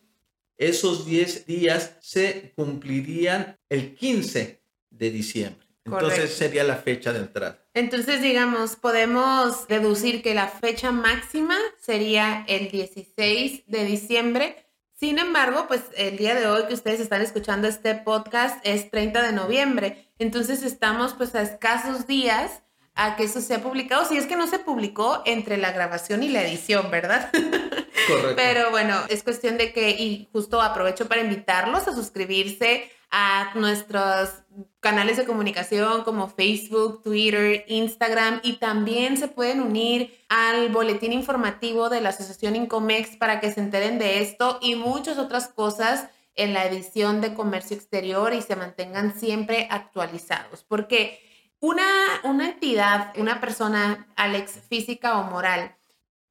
Esos 0.56 1.06
10 1.08 1.48
días 1.48 1.98
se 2.00 2.54
cumplirían 2.56 3.60
el 3.70 3.96
15 3.96 4.63
de 4.94 5.12
diciembre. 5.12 5.68
Entonces 5.86 6.34
sería 6.34 6.64
la 6.64 6.78
fecha 6.78 7.12
de 7.12 7.20
entrada. 7.20 7.60
Entonces, 7.74 8.22
digamos, 8.22 8.78
podemos 8.78 9.68
deducir 9.68 10.22
que 10.22 10.34
la 10.34 10.48
fecha 10.48 10.92
máxima 10.92 11.58
sería 11.78 12.46
el 12.48 12.72
16 12.72 13.64
de 13.68 13.84
diciembre. 13.84 14.66
Sin 14.98 15.20
embargo, 15.20 15.66
pues 15.68 15.82
el 15.98 16.16
día 16.18 16.36
de 16.36 16.48
hoy 16.48 16.64
que 16.68 16.74
ustedes 16.74 17.02
están 17.02 17.22
escuchando 17.22 17.68
este 17.68 17.96
podcast 17.96 18.66
es 18.66 18.90
30 18.90 19.24
de 19.24 19.34
noviembre. 19.34 20.14
Entonces 20.20 20.64
estamos 20.64 21.14
pues 21.16 21.36
a 21.36 21.42
escasos 21.42 22.08
días 22.08 22.62
a 22.96 23.18
que 23.18 23.24
eso 23.24 23.42
sea 23.42 23.62
publicado. 23.62 24.06
Si 24.06 24.16
es 24.16 24.26
que 24.26 24.38
no 24.38 24.48
se 24.48 24.60
publicó 24.60 25.22
entre 25.26 25.58
la 25.58 25.72
grabación 25.72 26.24
y 26.24 26.30
la 26.30 26.44
edición, 26.44 26.92
¿verdad? 26.92 27.30
Correcto. 28.08 28.36
Pero 28.36 28.72
bueno, 28.72 28.96
es 29.10 29.24
cuestión 29.24 29.58
de 29.58 29.74
que, 29.74 29.90
y 29.90 30.30
justo 30.32 30.62
aprovecho 30.62 31.08
para 31.08 31.22
invitarlos 31.22 31.88
a 31.88 31.94
suscribirse 31.94 32.90
a 33.16 33.52
nuestros 33.54 34.42
canales 34.80 35.18
de 35.18 35.26
comunicación 35.26 36.04
como 36.04 36.30
Facebook, 36.30 37.04
Twitter, 37.04 37.64
Instagram 37.68 38.42
y 38.42 38.54
también 38.54 39.18
se 39.18 39.28
pueden 39.28 39.62
unir 39.62 40.20
al 40.30 40.70
boletín 40.70 41.14
informativo 41.14 41.90
de 41.90 42.02
la 42.02 42.10
Asociación 42.10 42.56
Incomex 42.56 43.16
para 43.18 43.40
que 43.40 43.52
se 43.52 43.60
enteren 43.60 44.00
de 44.00 44.24
esto 44.24 44.58
y 44.64 44.74
muchas 44.74 45.20
otras 45.20 45.48
cosas 45.48 46.08
en 46.34 46.56
la 46.56 46.66
edición 46.66 47.22
de 47.22 47.36
Comercio 47.36 47.78
Exterior 47.78 48.34
y 48.34 48.42
se 48.42 48.56
mantengan 48.56 49.14
siempre 49.18 49.68
actualizados. 49.70 50.64
Porque 50.64 51.20
una, 51.60 51.86
una 52.24 52.50
entidad, 52.50 53.14
una 53.18 53.40
persona, 53.40 54.08
Alex, 54.16 54.60
física 54.68 55.20
o 55.20 55.24
moral, 55.26 55.76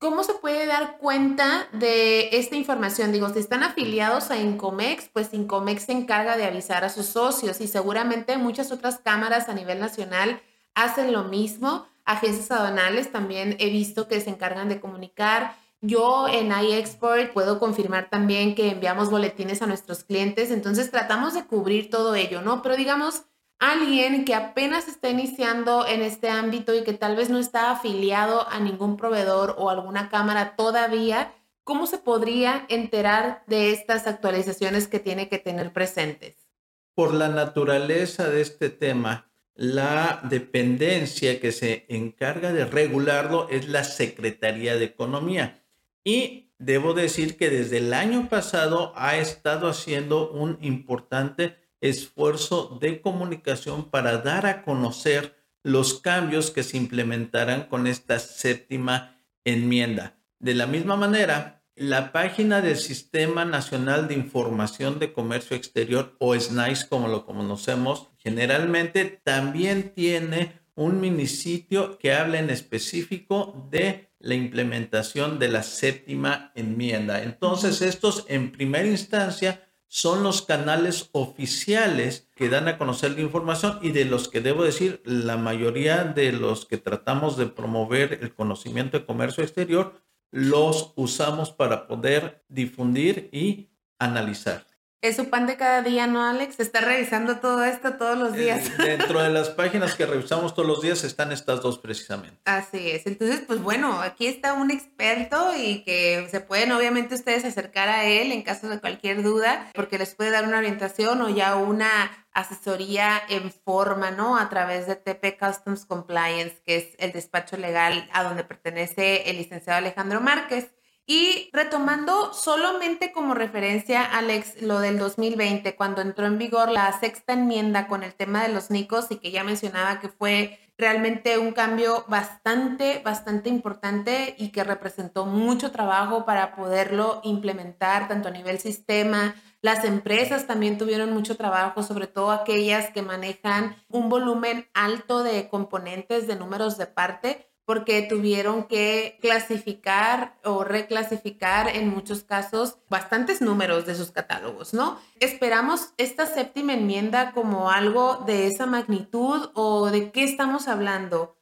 ¿Cómo 0.02 0.25
se 0.25 0.35
puede 0.35 0.66
dar 0.66 0.99
cuenta 0.99 1.68
de 1.73 2.30
esta 2.37 2.56
información? 2.56 3.12
Digo, 3.12 3.28
si 3.28 3.38
están 3.38 3.62
afiliados 3.62 4.32
a 4.32 4.37
Incomex, 4.37 5.09
pues 5.12 5.32
Incomex 5.32 5.85
se 5.85 5.92
encarga 5.92 6.37
de 6.37 6.44
avisar 6.44 6.85
a 6.85 6.88
sus 6.88 7.06
socios 7.06 7.61
y 7.61 7.68
seguramente 7.68 8.37
muchas 8.37 8.73
otras 8.73 8.99
cámaras 8.99 9.49
a 9.49 9.54
nivel 9.54 9.78
nacional 9.78 10.42
hacen 10.75 11.12
lo 11.12 11.23
mismo. 11.23 11.87
Agencias 12.04 12.50
aduanales 12.50 13.12
también 13.12 13.54
he 13.61 13.71
visto 13.71 14.09
que 14.09 14.21
se 14.21 14.30
encargan 14.30 14.68
de 14.68 14.80
comunicar. 14.80 15.54
Yo 15.80 16.26
en 16.26 16.50
iExport 16.50 17.32
puedo 17.32 17.61
confirmar 17.61 18.11
también 18.11 18.56
que 18.56 18.71
enviamos 18.73 19.09
boletines 19.09 19.62
a 19.62 19.68
nuestros 19.68 20.02
clientes, 20.02 20.50
entonces 20.50 20.90
tratamos 20.90 21.32
de 21.32 21.44
cubrir 21.44 21.90
todo 21.90 22.16
ello, 22.16 22.42
¿no? 22.42 22.61
Pero 22.61 22.75
digamos, 22.75 23.23
alguien 23.62 24.25
que 24.25 24.35
apenas 24.35 24.88
está 24.88 25.09
iniciando 25.09 25.87
en 25.87 26.02
este 26.02 26.28
ámbito 26.28 26.75
y 26.75 26.83
que 26.83 26.95
tal 26.95 27.14
vez 27.14 27.31
no 27.31 27.38
está 27.38 27.71
afiliado 27.71 28.49
a 28.50 28.59
ningún 28.59 28.97
proveedor 28.97 29.54
o 29.57 29.71
alguna 29.71 30.09
cámara 30.09 30.57
todavía, 30.57 31.33
¿cómo 31.62 31.87
se 31.87 31.99
podría 31.99 32.66
enterar 32.69 33.45
de 33.47 33.71
estas 33.71 34.09
actualizaciones 34.09 34.88
que 34.88 34.99
tiene 34.99 35.28
que 35.28 35.38
tener 35.38 35.73
presentes? 35.73 36.49
Por 36.95 37.14
la 37.14 37.28
naturaleza 37.28 38.28
de 38.28 38.40
este 38.40 38.69
tema, 38.69 39.31
la 39.54 40.21
dependencia 40.28 41.38
que 41.38 41.52
se 41.52 41.87
encarga 41.88 42.52
de 42.52 42.64
regularlo 42.64 43.49
es 43.49 43.69
la 43.69 43.85
Secretaría 43.85 44.75
de 44.75 44.87
Economía. 44.87 45.62
Y 46.02 46.50
debo 46.59 46.95
decir 46.95 47.37
que 47.37 47.49
desde 47.49 47.78
el 47.78 47.95
año 47.95 48.28
pasado 48.28 48.92
ha 48.97 49.19
estado 49.19 49.69
haciendo 49.69 50.33
un 50.33 50.59
importante 50.62 51.62
esfuerzo 51.83 52.79
de 52.81 53.03
comunicación 53.03 53.91
para 53.91 54.19
dar 54.19 54.47
a 54.47 54.62
conocer 54.62 55.37
los 55.62 56.01
cambios 56.01 56.51
que 56.51 56.62
se 56.62 56.79
implementarán 56.79 57.65
con 57.65 57.87
esta 57.87 58.19
séptima 58.19 59.21
enmienda. 59.45 60.17
De 60.39 60.55
la 60.55 60.67
misma 60.67 60.97
manera, 60.97 61.62
la 61.75 62.12
página 62.12 62.61
del 62.61 62.77
Sistema 62.77 63.45
Nacional 63.45 64.09
de 64.09 64.15
Información 64.15 64.99
de 64.99 65.12
Comercio 65.12 65.57
Exterior, 65.57 66.17
o 66.19 66.39
SNICE 66.39 66.89
como 66.89 67.09
lo 67.09 67.27
conocemos 67.27 68.09
generalmente, 68.19 69.21
también 69.23 69.93
tiene 69.95 70.61
un 70.75 71.01
minisitio 71.01 71.99
que 71.99 72.12
habla 72.12 72.39
en 72.39 72.51
específico 72.51 73.69
de 73.71 74.11
la 74.21 74.35
implementación 74.35 75.39
de 75.39 75.49
la 75.49 75.62
séptima 75.62 76.53
enmienda. 76.55 77.23
Entonces, 77.23 77.83
estos 77.83 78.25
en 78.29 78.53
primera 78.53 78.87
instancia 78.87 79.69
son 79.94 80.22
los 80.22 80.40
canales 80.40 81.11
oficiales 81.12 82.26
que 82.34 82.49
dan 82.49 82.66
a 82.66 82.78
conocer 82.78 83.11
la 83.11 83.20
información 83.20 83.78
y 83.82 83.90
de 83.90 84.06
los 84.06 84.30
que 84.30 84.40
debo 84.40 84.64
decir, 84.64 85.02
la 85.04 85.37
mayoría 85.37 86.04
de 86.04 86.32
los 86.32 86.64
que 86.64 86.78
tratamos 86.78 87.37
de 87.37 87.44
promover 87.44 88.18
el 88.22 88.34
conocimiento 88.34 88.99
de 88.99 89.04
comercio 89.04 89.44
exterior, 89.44 90.00
los 90.30 90.94
usamos 90.96 91.50
para 91.50 91.87
poder 91.88 92.42
difundir 92.49 93.28
y 93.32 93.68
analizar 93.99 94.72
es 95.02 95.16
su 95.16 95.28
pan 95.28 95.49
de 95.49 95.56
cada 95.56 95.82
día, 95.82 96.06
¿no, 96.06 96.25
Alex? 96.25 96.61
Está 96.61 96.80
revisando 96.80 97.38
todo 97.38 97.64
esto 97.64 97.94
todos 97.94 98.16
los 98.16 98.35
días. 98.35 98.68
Eh, 98.68 98.73
dentro 98.99 99.21
de 99.21 99.30
las 99.30 99.50
páginas 99.50 99.97
que 99.97 100.06
revisamos 100.06 100.54
todos 100.54 100.68
los 100.68 100.80
días 100.80 101.02
están 101.02 101.32
estas 101.32 101.61
dos 101.61 101.80
precisamente. 101.80 102.38
Así 102.44 102.92
es. 102.92 103.04
Entonces, 103.06 103.42
pues 103.44 103.61
bueno, 103.61 104.00
aquí 104.00 104.28
está 104.28 104.52
un 104.54 104.71
experto 104.71 105.56
y 105.56 105.82
que 105.82 106.28
se 106.30 106.38
pueden 106.38 106.71
obviamente 106.71 107.16
ustedes 107.16 107.44
acercar 107.44 107.88
a 107.88 108.04
él 108.04 108.30
en 108.30 108.42
caso 108.42 108.68
de 108.68 108.78
cualquier 108.78 109.25
duda, 109.25 109.71
porque 109.75 109.99
les 109.99 110.14
puede 110.14 110.30
dar 110.30 110.47
una 110.47 110.59
orientación 110.59 111.21
o 111.21 111.28
ya 111.28 111.56
una 111.56 111.88
asesoría 112.32 113.21
en 113.28 113.50
forma, 113.50 114.12
¿no? 114.12 114.38
A 114.38 114.49
través 114.49 114.87
de 114.87 114.94
TP 114.94 115.37
Customs 115.37 115.85
Compliance, 115.85 116.62
que 116.64 116.76
es 116.76 116.87
el 116.99 117.11
despacho 117.11 117.56
legal 117.56 118.09
a 118.12 118.23
donde 118.23 118.44
pertenece 118.44 119.28
el 119.28 119.37
licenciado 119.38 119.78
Alejandro 119.78 120.21
Márquez. 120.21 120.71
Y 121.04 121.50
retomando 121.52 122.32
solamente 122.32 123.12
como 123.12 123.35
referencia, 123.35 124.04
Alex, 124.04 124.62
lo 124.62 124.78
del 124.78 124.99
2020, 124.99 125.75
cuando 125.75 126.00
entró 126.00 126.26
en 126.26 126.38
vigor 126.38 126.71
la 126.71 126.92
sexta 126.99 127.32
enmienda 127.32 127.88
con 127.88 128.04
el 128.04 128.14
tema 128.14 128.42
de 128.42 128.52
los 128.52 128.71
NICOS 128.71 129.11
y 129.11 129.16
que 129.16 129.32
ya 129.32 129.42
mencionaba 129.42 129.99
que 129.99 130.09
fue 130.09 130.61
realmente 130.78 131.38
un 131.38 131.52
cambio 131.52 132.04
bastante, 132.09 133.00
bastante 133.04 133.49
importante 133.49 134.35
y 134.38 134.50
que 134.50 134.64
representó 134.64 135.26
mucho 135.26 135.73
trabajo 135.73 136.25
para 136.25 136.54
poderlo 136.54 137.21
implementar 137.25 138.09
tanto 138.09 138.28
a 138.28 138.32
nivel 138.32 138.61
sistema. 138.61 139.35
Las 139.61 139.85
empresas 139.85 140.47
también 140.47 140.78
tuvieron 140.78 141.12
mucho 141.12 141.37
trabajo, 141.37 141.82
sobre 141.82 142.06
todo 142.06 142.30
aquellas 142.30 142.90
que 142.90 143.02
manejan 143.02 143.76
un 143.88 144.09
volumen 144.09 144.68
alto 144.73 145.23
de 145.23 145.49
componentes 145.49 146.26
de 146.26 146.37
números 146.37 146.78
de 146.78 146.87
parte 146.87 147.51
porque 147.64 148.02
tuvieron 148.02 148.64
que 148.64 149.19
clasificar 149.21 150.38
o 150.45 150.64
reclasificar 150.64 151.69
en 151.69 151.88
muchos 151.88 152.25
casos 152.25 152.78
bastantes 152.88 153.40
números 153.40 153.87
de 153.87 153.95
sus 153.95 154.11
catálogos, 154.11 154.75
¿no? 154.75 154.99
¿Esperamos 155.21 155.90
esta 155.97 156.26
séptima 156.26 156.75
enmienda 156.75 157.33
como 157.33 157.71
algo 157.71 158.23
de 158.26 158.47
esa 158.47 158.66
magnitud 158.66 159.50
o 159.54 159.90
de 159.90 160.11
qué 160.11 160.25
estamos 160.25 160.69
hablando? 160.69 161.37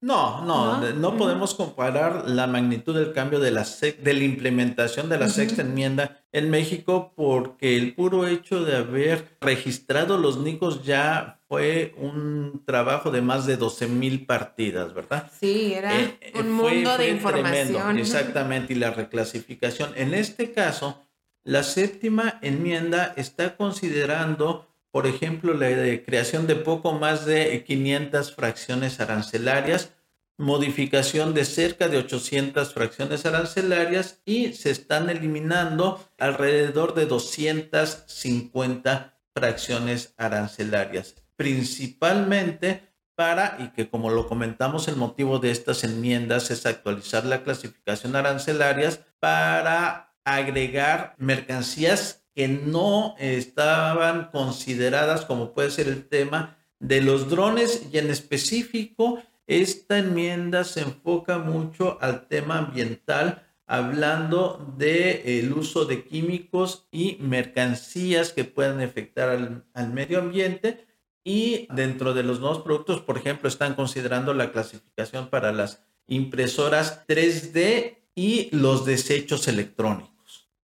No, 0.00 0.44
no, 0.44 0.92
no, 0.92 1.16
podemos 1.16 1.54
comparar 1.54 2.28
la 2.28 2.46
magnitud 2.46 2.94
del 2.94 3.12
cambio 3.14 3.40
de 3.40 3.50
la, 3.50 3.64
de 3.64 4.12
la 4.12 4.24
implementación 4.24 5.08
de 5.08 5.18
la 5.18 5.30
sexta 5.30 5.62
enmienda 5.62 6.22
en 6.32 6.50
México 6.50 7.14
porque 7.16 7.76
el 7.78 7.94
puro 7.94 8.26
hecho 8.26 8.62
de 8.62 8.76
haber 8.76 9.38
registrado 9.40 10.18
los 10.18 10.38
NICOS 10.38 10.84
ya 10.84 11.40
fue 11.48 11.94
un 11.96 12.62
trabajo 12.66 13.10
de 13.10 13.22
más 13.22 13.46
de 13.46 13.56
12 13.56 13.86
mil 13.86 14.26
partidas, 14.26 14.92
¿verdad? 14.92 15.30
Sí, 15.40 15.72
era 15.72 15.98
eh, 15.98 16.18
eh, 16.20 16.32
un 16.40 16.52
mundo 16.52 16.98
de 16.98 17.10
información. 17.10 17.98
exactamente, 17.98 18.74
y 18.74 18.76
la 18.76 18.90
reclasificación. 18.90 19.92
En 19.96 20.12
este 20.12 20.52
caso, 20.52 21.02
la 21.42 21.62
séptima 21.62 22.38
enmienda 22.42 23.14
está 23.16 23.56
considerando 23.56 24.66
por 24.96 25.06
ejemplo, 25.06 25.52
la 25.52 25.68
creación 26.06 26.46
de 26.46 26.56
poco 26.56 26.94
más 26.94 27.26
de 27.26 27.62
500 27.64 28.34
fracciones 28.34 28.98
arancelarias, 28.98 29.92
modificación 30.38 31.34
de 31.34 31.44
cerca 31.44 31.88
de 31.88 31.98
800 31.98 32.72
fracciones 32.72 33.26
arancelarias 33.26 34.22
y 34.24 34.54
se 34.54 34.70
están 34.70 35.10
eliminando 35.10 36.02
alrededor 36.16 36.94
de 36.94 37.04
250 37.04 39.20
fracciones 39.34 40.14
arancelarias, 40.16 41.16
principalmente 41.36 42.80
para, 43.14 43.58
y 43.60 43.72
que 43.72 43.90
como 43.90 44.08
lo 44.08 44.26
comentamos, 44.26 44.88
el 44.88 44.96
motivo 44.96 45.38
de 45.38 45.50
estas 45.50 45.84
enmiendas 45.84 46.50
es 46.50 46.64
actualizar 46.64 47.26
la 47.26 47.42
clasificación 47.42 48.16
arancelarias 48.16 49.00
para 49.20 50.16
agregar 50.24 51.14
mercancías 51.18 52.25
que 52.36 52.48
no 52.48 53.14
estaban 53.18 54.30
consideradas 54.30 55.24
como 55.24 55.54
puede 55.54 55.70
ser 55.70 55.88
el 55.88 56.06
tema 56.06 56.58
de 56.78 57.00
los 57.00 57.30
drones 57.30 57.88
y 57.90 57.96
en 57.96 58.10
específico 58.10 59.22
esta 59.46 59.98
enmienda 59.98 60.64
se 60.64 60.82
enfoca 60.82 61.38
mucho 61.38 61.96
al 62.02 62.28
tema 62.28 62.58
ambiental 62.58 63.42
hablando 63.66 64.74
del 64.76 65.22
el 65.24 65.52
uso 65.54 65.86
de 65.86 66.04
químicos 66.04 66.86
y 66.92 67.16
mercancías 67.20 68.34
que 68.34 68.44
pueden 68.44 68.82
afectar 68.82 69.30
al, 69.30 69.64
al 69.72 69.92
medio 69.94 70.18
ambiente 70.18 70.86
y 71.24 71.66
dentro 71.72 72.12
de 72.12 72.22
los 72.22 72.38
nuevos 72.38 72.60
productos, 72.60 73.00
por 73.00 73.16
ejemplo, 73.16 73.48
están 73.48 73.74
considerando 73.74 74.34
la 74.34 74.52
clasificación 74.52 75.30
para 75.30 75.52
las 75.52 75.82
impresoras 76.06 77.04
3D 77.08 77.96
y 78.14 78.54
los 78.54 78.84
desechos 78.84 79.48
electrónicos. 79.48 80.15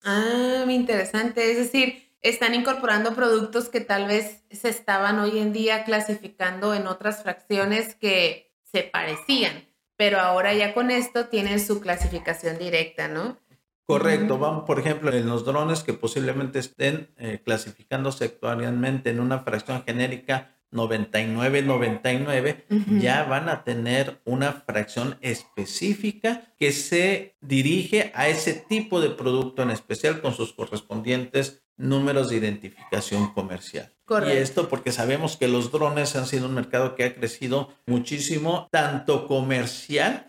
Ah, 0.04 0.62
muy 0.64 0.74
interesante. 0.74 1.50
Es 1.50 1.56
decir, 1.56 2.12
están 2.20 2.54
incorporando 2.54 3.14
productos 3.14 3.68
que 3.68 3.80
tal 3.80 4.06
vez 4.06 4.44
se 4.50 4.68
estaban 4.68 5.18
hoy 5.18 5.38
en 5.38 5.52
día 5.52 5.84
clasificando 5.84 6.74
en 6.74 6.86
otras 6.86 7.22
fracciones 7.22 7.94
que 7.94 8.54
se 8.62 8.82
parecían, 8.82 9.66
pero 9.96 10.18
ahora 10.18 10.52
ya 10.54 10.74
con 10.74 10.90
esto 10.90 11.26
tienen 11.26 11.60
su 11.60 11.80
clasificación 11.80 12.58
directa, 12.58 13.08
¿no? 13.08 13.38
Correcto, 13.86 14.38
vamos, 14.38 14.64
por 14.64 14.78
ejemplo, 14.78 15.12
en 15.12 15.26
los 15.26 15.44
drones 15.44 15.82
que 15.82 15.92
posiblemente 15.92 16.58
estén 16.58 17.10
eh, 17.18 17.42
clasificándose 17.44 18.24
actualmente 18.24 19.10
en 19.10 19.20
una 19.20 19.40
fracción 19.40 19.84
genérica 19.84 20.53
99-99, 20.74 22.64
ya 23.00 23.24
van 23.24 23.48
a 23.48 23.64
tener 23.64 24.20
una 24.24 24.52
fracción 24.52 25.16
específica 25.22 26.52
que 26.58 26.72
se 26.72 27.36
dirige 27.40 28.12
a 28.14 28.28
ese 28.28 28.52
tipo 28.52 29.00
de 29.00 29.10
producto 29.10 29.62
en 29.62 29.70
especial 29.70 30.20
con 30.20 30.34
sus 30.34 30.52
correspondientes 30.52 31.64
números 31.76 32.30
de 32.30 32.36
identificación 32.36 33.32
comercial. 33.32 33.90
Correcto. 34.04 34.34
Y 34.34 34.38
esto 34.38 34.68
porque 34.68 34.92
sabemos 34.92 35.36
que 35.36 35.48
los 35.48 35.72
drones 35.72 36.14
han 36.14 36.26
sido 36.26 36.46
un 36.46 36.54
mercado 36.54 36.94
que 36.94 37.04
ha 37.04 37.14
crecido 37.14 37.70
muchísimo, 37.86 38.68
tanto 38.70 39.26
comercial 39.26 40.26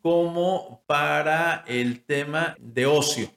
como 0.00 0.82
para 0.86 1.64
el 1.66 2.04
tema 2.04 2.56
de 2.58 2.86
ocio. 2.86 3.30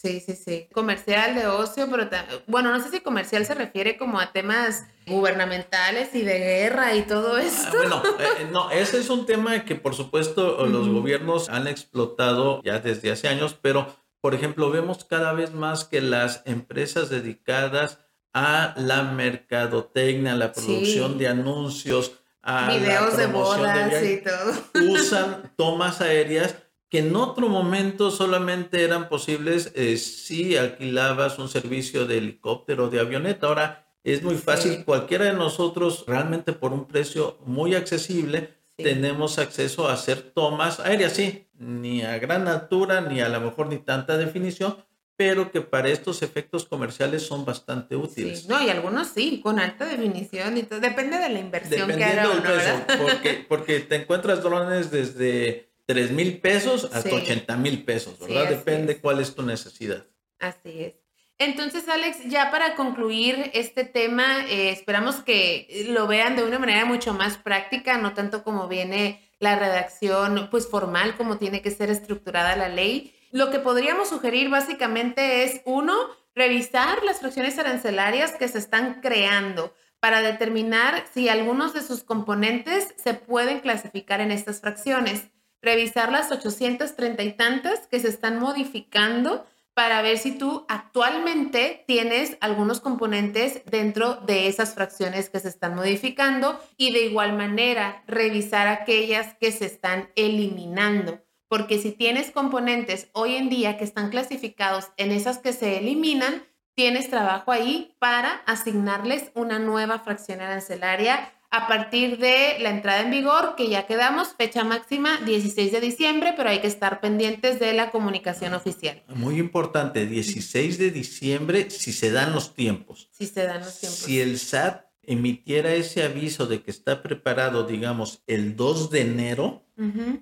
Sí, 0.00 0.20
sí, 0.20 0.36
sí. 0.36 0.68
Comercial 0.72 1.34
de 1.34 1.48
ocio, 1.48 1.88
pero 1.90 2.08
bueno, 2.46 2.70
no 2.70 2.80
sé 2.80 2.88
si 2.88 3.00
comercial 3.00 3.44
se 3.44 3.54
refiere 3.54 3.96
como 3.96 4.20
a 4.20 4.30
temas 4.30 4.84
gubernamentales 5.08 6.14
y 6.14 6.22
de 6.22 6.38
guerra 6.38 6.94
y 6.94 7.02
todo 7.02 7.34
ah, 7.34 7.42
esto. 7.42 7.76
bueno, 7.76 8.02
eh, 8.20 8.26
eh, 8.42 8.48
no, 8.52 8.70
ese 8.70 9.00
es 9.00 9.10
un 9.10 9.26
tema 9.26 9.64
que 9.64 9.74
por 9.74 9.96
supuesto 9.96 10.64
los 10.66 10.88
gobiernos 10.88 11.48
han 11.48 11.66
explotado 11.66 12.62
ya 12.62 12.78
desde 12.78 13.10
hace 13.10 13.26
años, 13.26 13.58
pero 13.60 13.88
por 14.20 14.36
ejemplo, 14.36 14.70
vemos 14.70 15.04
cada 15.04 15.32
vez 15.32 15.52
más 15.52 15.84
que 15.84 16.00
las 16.00 16.42
empresas 16.44 17.08
dedicadas 17.08 17.98
a 18.32 18.74
la 18.76 19.02
mercadotecnia, 19.02 20.32
a 20.32 20.36
la 20.36 20.52
producción 20.52 21.18
de 21.18 21.28
anuncios, 21.28 22.12
a 22.42 22.68
videos 22.68 23.16
de 23.16 23.26
bodas 23.26 24.02
y 24.04 24.18
todo. 24.18 24.52
Usan 24.92 25.52
tomas 25.56 26.00
aéreas 26.00 26.54
que 26.88 27.00
en 27.00 27.14
otro 27.16 27.48
momento 27.48 28.10
solamente 28.10 28.82
eran 28.82 29.08
posibles 29.08 29.72
eh, 29.74 29.96
si 29.98 30.56
alquilabas 30.56 31.38
un 31.38 31.48
servicio 31.48 32.06
de 32.06 32.18
helicóptero 32.18 32.88
de 32.88 33.00
avioneta. 33.00 33.46
Ahora 33.46 33.86
es 34.04 34.22
muy 34.22 34.36
fácil, 34.36 34.84
cualquiera 34.84 35.26
de 35.26 35.34
nosotros 35.34 36.04
realmente 36.06 36.52
por 36.52 36.72
un 36.72 36.86
precio 36.86 37.38
muy 37.44 37.74
accesible 37.74 38.58
tenemos 38.84 39.38
acceso 39.38 39.88
a 39.88 39.94
hacer 39.94 40.22
tomas 40.22 40.78
aéreas, 40.80 41.12
sí, 41.12 41.48
ni 41.58 42.02
a 42.02 42.18
gran 42.18 42.46
altura, 42.46 43.00
ni 43.00 43.20
a 43.20 43.28
lo 43.28 43.40
mejor 43.40 43.66
ni 43.66 43.78
tanta 43.78 44.16
definición, 44.16 44.76
pero 45.16 45.50
que 45.50 45.60
para 45.60 45.88
estos 45.88 46.22
efectos 46.22 46.64
comerciales 46.64 47.26
son 47.26 47.44
bastante 47.44 47.96
útiles. 47.96 48.46
no, 48.48 48.62
y 48.62 48.70
algunos 48.70 49.08
sí, 49.08 49.40
con 49.42 49.58
alta 49.58 49.84
definición 49.84 50.56
y 50.56 50.62
todo, 50.62 50.78
depende 50.78 51.18
de 51.18 51.28
la 51.28 51.40
inversión 51.40 51.88
que 51.88 52.04
haga 52.04 52.30
uno, 52.30 53.02
porque, 53.02 53.44
porque 53.48 53.80
te 53.80 53.96
encuentras 53.96 54.44
drones 54.44 54.92
desde 54.92 55.67
3 55.88 56.10
mil 56.10 56.38
pesos 56.38 56.90
hasta 56.92 57.14
80 57.14 57.56
mil 57.56 57.82
pesos, 57.82 58.18
¿verdad? 58.18 58.50
Depende 58.50 59.00
cuál 59.00 59.20
es 59.20 59.34
tu 59.34 59.42
necesidad. 59.42 60.04
Así 60.38 60.82
es. 60.82 60.94
Entonces, 61.38 61.88
Alex, 61.88 62.18
ya 62.26 62.50
para 62.50 62.74
concluir 62.74 63.50
este 63.54 63.84
tema, 63.84 64.44
eh, 64.50 64.70
esperamos 64.70 65.16
que 65.16 65.86
lo 65.88 66.06
vean 66.06 66.36
de 66.36 66.42
una 66.42 66.58
manera 66.58 66.84
mucho 66.84 67.14
más 67.14 67.38
práctica, 67.38 67.96
no 67.96 68.12
tanto 68.12 68.44
como 68.44 68.68
viene 68.68 69.26
la 69.38 69.58
redacción, 69.58 70.48
pues 70.50 70.68
formal, 70.68 71.16
como 71.16 71.38
tiene 71.38 71.62
que 71.62 71.70
ser 71.70 71.88
estructurada 71.88 72.54
la 72.54 72.68
ley. 72.68 73.14
Lo 73.30 73.50
que 73.50 73.58
podríamos 73.58 74.10
sugerir 74.10 74.50
básicamente 74.50 75.44
es, 75.44 75.62
uno, 75.64 75.94
revisar 76.34 77.02
las 77.02 77.20
fracciones 77.20 77.58
arancelarias 77.58 78.32
que 78.32 78.48
se 78.48 78.58
están 78.58 79.00
creando 79.00 79.72
para 80.00 80.20
determinar 80.20 81.06
si 81.14 81.30
algunos 81.30 81.72
de 81.72 81.80
sus 81.80 82.02
componentes 82.02 82.94
se 83.02 83.14
pueden 83.14 83.60
clasificar 83.60 84.20
en 84.20 84.32
estas 84.32 84.60
fracciones 84.60 85.28
revisar 85.62 86.10
las 86.12 86.30
830 86.30 87.22
y 87.22 87.32
tantas 87.32 87.86
que 87.86 88.00
se 88.00 88.08
están 88.08 88.38
modificando 88.38 89.46
para 89.78 90.02
ver 90.02 90.18
si 90.18 90.32
tú 90.32 90.66
actualmente 90.68 91.84
tienes 91.86 92.36
algunos 92.40 92.80
componentes 92.80 93.62
dentro 93.64 94.14
de 94.14 94.48
esas 94.48 94.74
fracciones 94.74 95.30
que 95.30 95.38
se 95.38 95.48
están 95.48 95.76
modificando 95.76 96.60
y 96.76 96.92
de 96.92 97.02
igual 97.02 97.34
manera 97.34 98.02
revisar 98.08 98.66
aquellas 98.66 99.34
que 99.34 99.52
se 99.52 99.66
están 99.66 100.10
eliminando. 100.16 101.20
Porque 101.46 101.78
si 101.78 101.92
tienes 101.92 102.32
componentes 102.32 103.08
hoy 103.12 103.36
en 103.36 103.48
día 103.48 103.78
que 103.78 103.84
están 103.84 104.10
clasificados 104.10 104.88
en 104.96 105.12
esas 105.12 105.38
que 105.38 105.52
se 105.52 105.78
eliminan, 105.78 106.42
tienes 106.74 107.08
trabajo 107.08 107.52
ahí 107.52 107.94
para 108.00 108.42
asignarles 108.46 109.30
una 109.34 109.60
nueva 109.60 110.00
fracción 110.00 110.40
arancelaria 110.40 111.32
a 111.50 111.66
partir 111.66 112.18
de 112.18 112.58
la 112.60 112.70
entrada 112.70 113.00
en 113.00 113.10
vigor, 113.10 113.54
que 113.56 113.68
ya 113.68 113.86
quedamos, 113.86 114.34
fecha 114.36 114.64
máxima 114.64 115.18
16 115.24 115.72
de 115.72 115.80
diciembre, 115.80 116.34
pero 116.36 116.50
hay 116.50 116.60
que 116.60 116.66
estar 116.66 117.00
pendientes 117.00 117.58
de 117.58 117.72
la 117.72 117.90
comunicación 117.90 118.52
oficial. 118.54 119.02
Muy 119.08 119.38
importante, 119.38 120.06
16 120.06 120.78
de 120.78 120.90
diciembre 120.90 121.70
si 121.70 121.92
se 121.92 122.10
dan 122.10 122.32
los 122.32 122.54
tiempos. 122.54 123.08
Si 123.12 123.26
se 123.26 123.44
dan 123.44 123.60
los 123.60 123.80
tiempos. 123.80 123.98
Si 123.98 124.20
el 124.20 124.38
SAT 124.38 124.84
emitiera 125.02 125.72
ese 125.72 126.02
aviso 126.04 126.46
de 126.46 126.62
que 126.62 126.70
está 126.70 127.02
preparado, 127.02 127.66
digamos, 127.66 128.22
el 128.26 128.56
2 128.56 128.90
de 128.90 129.00
enero, 129.00 129.64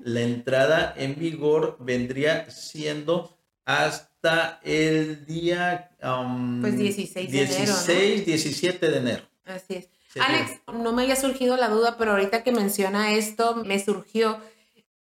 la 0.03 0.21
entrada 0.21 0.95
en 0.97 1.19
vigor 1.19 1.79
vendría 1.81 2.51
siendo 2.51 3.37
hasta 3.65 4.61
el 4.63 5.25
día... 5.27 5.91
Um, 6.03 6.61
pues 6.61 6.77
16 6.77 7.33
de 7.33 7.43
enero. 7.43 7.57
16, 7.57 8.27
17 8.27 8.91
de 8.91 8.99
enero. 8.99 9.23
Así 9.45 9.75
es. 9.75 9.96
Alex, 10.21 10.61
no 10.73 10.93
me 10.93 11.03
había 11.03 11.17
surgido 11.17 11.57
la 11.57 11.69
duda, 11.69 11.97
pero 11.99 12.13
ahorita 12.13 12.43
que 12.43 12.53
menciona 12.53 13.13
esto, 13.13 13.57
me 13.57 13.79
surgió. 13.79 14.39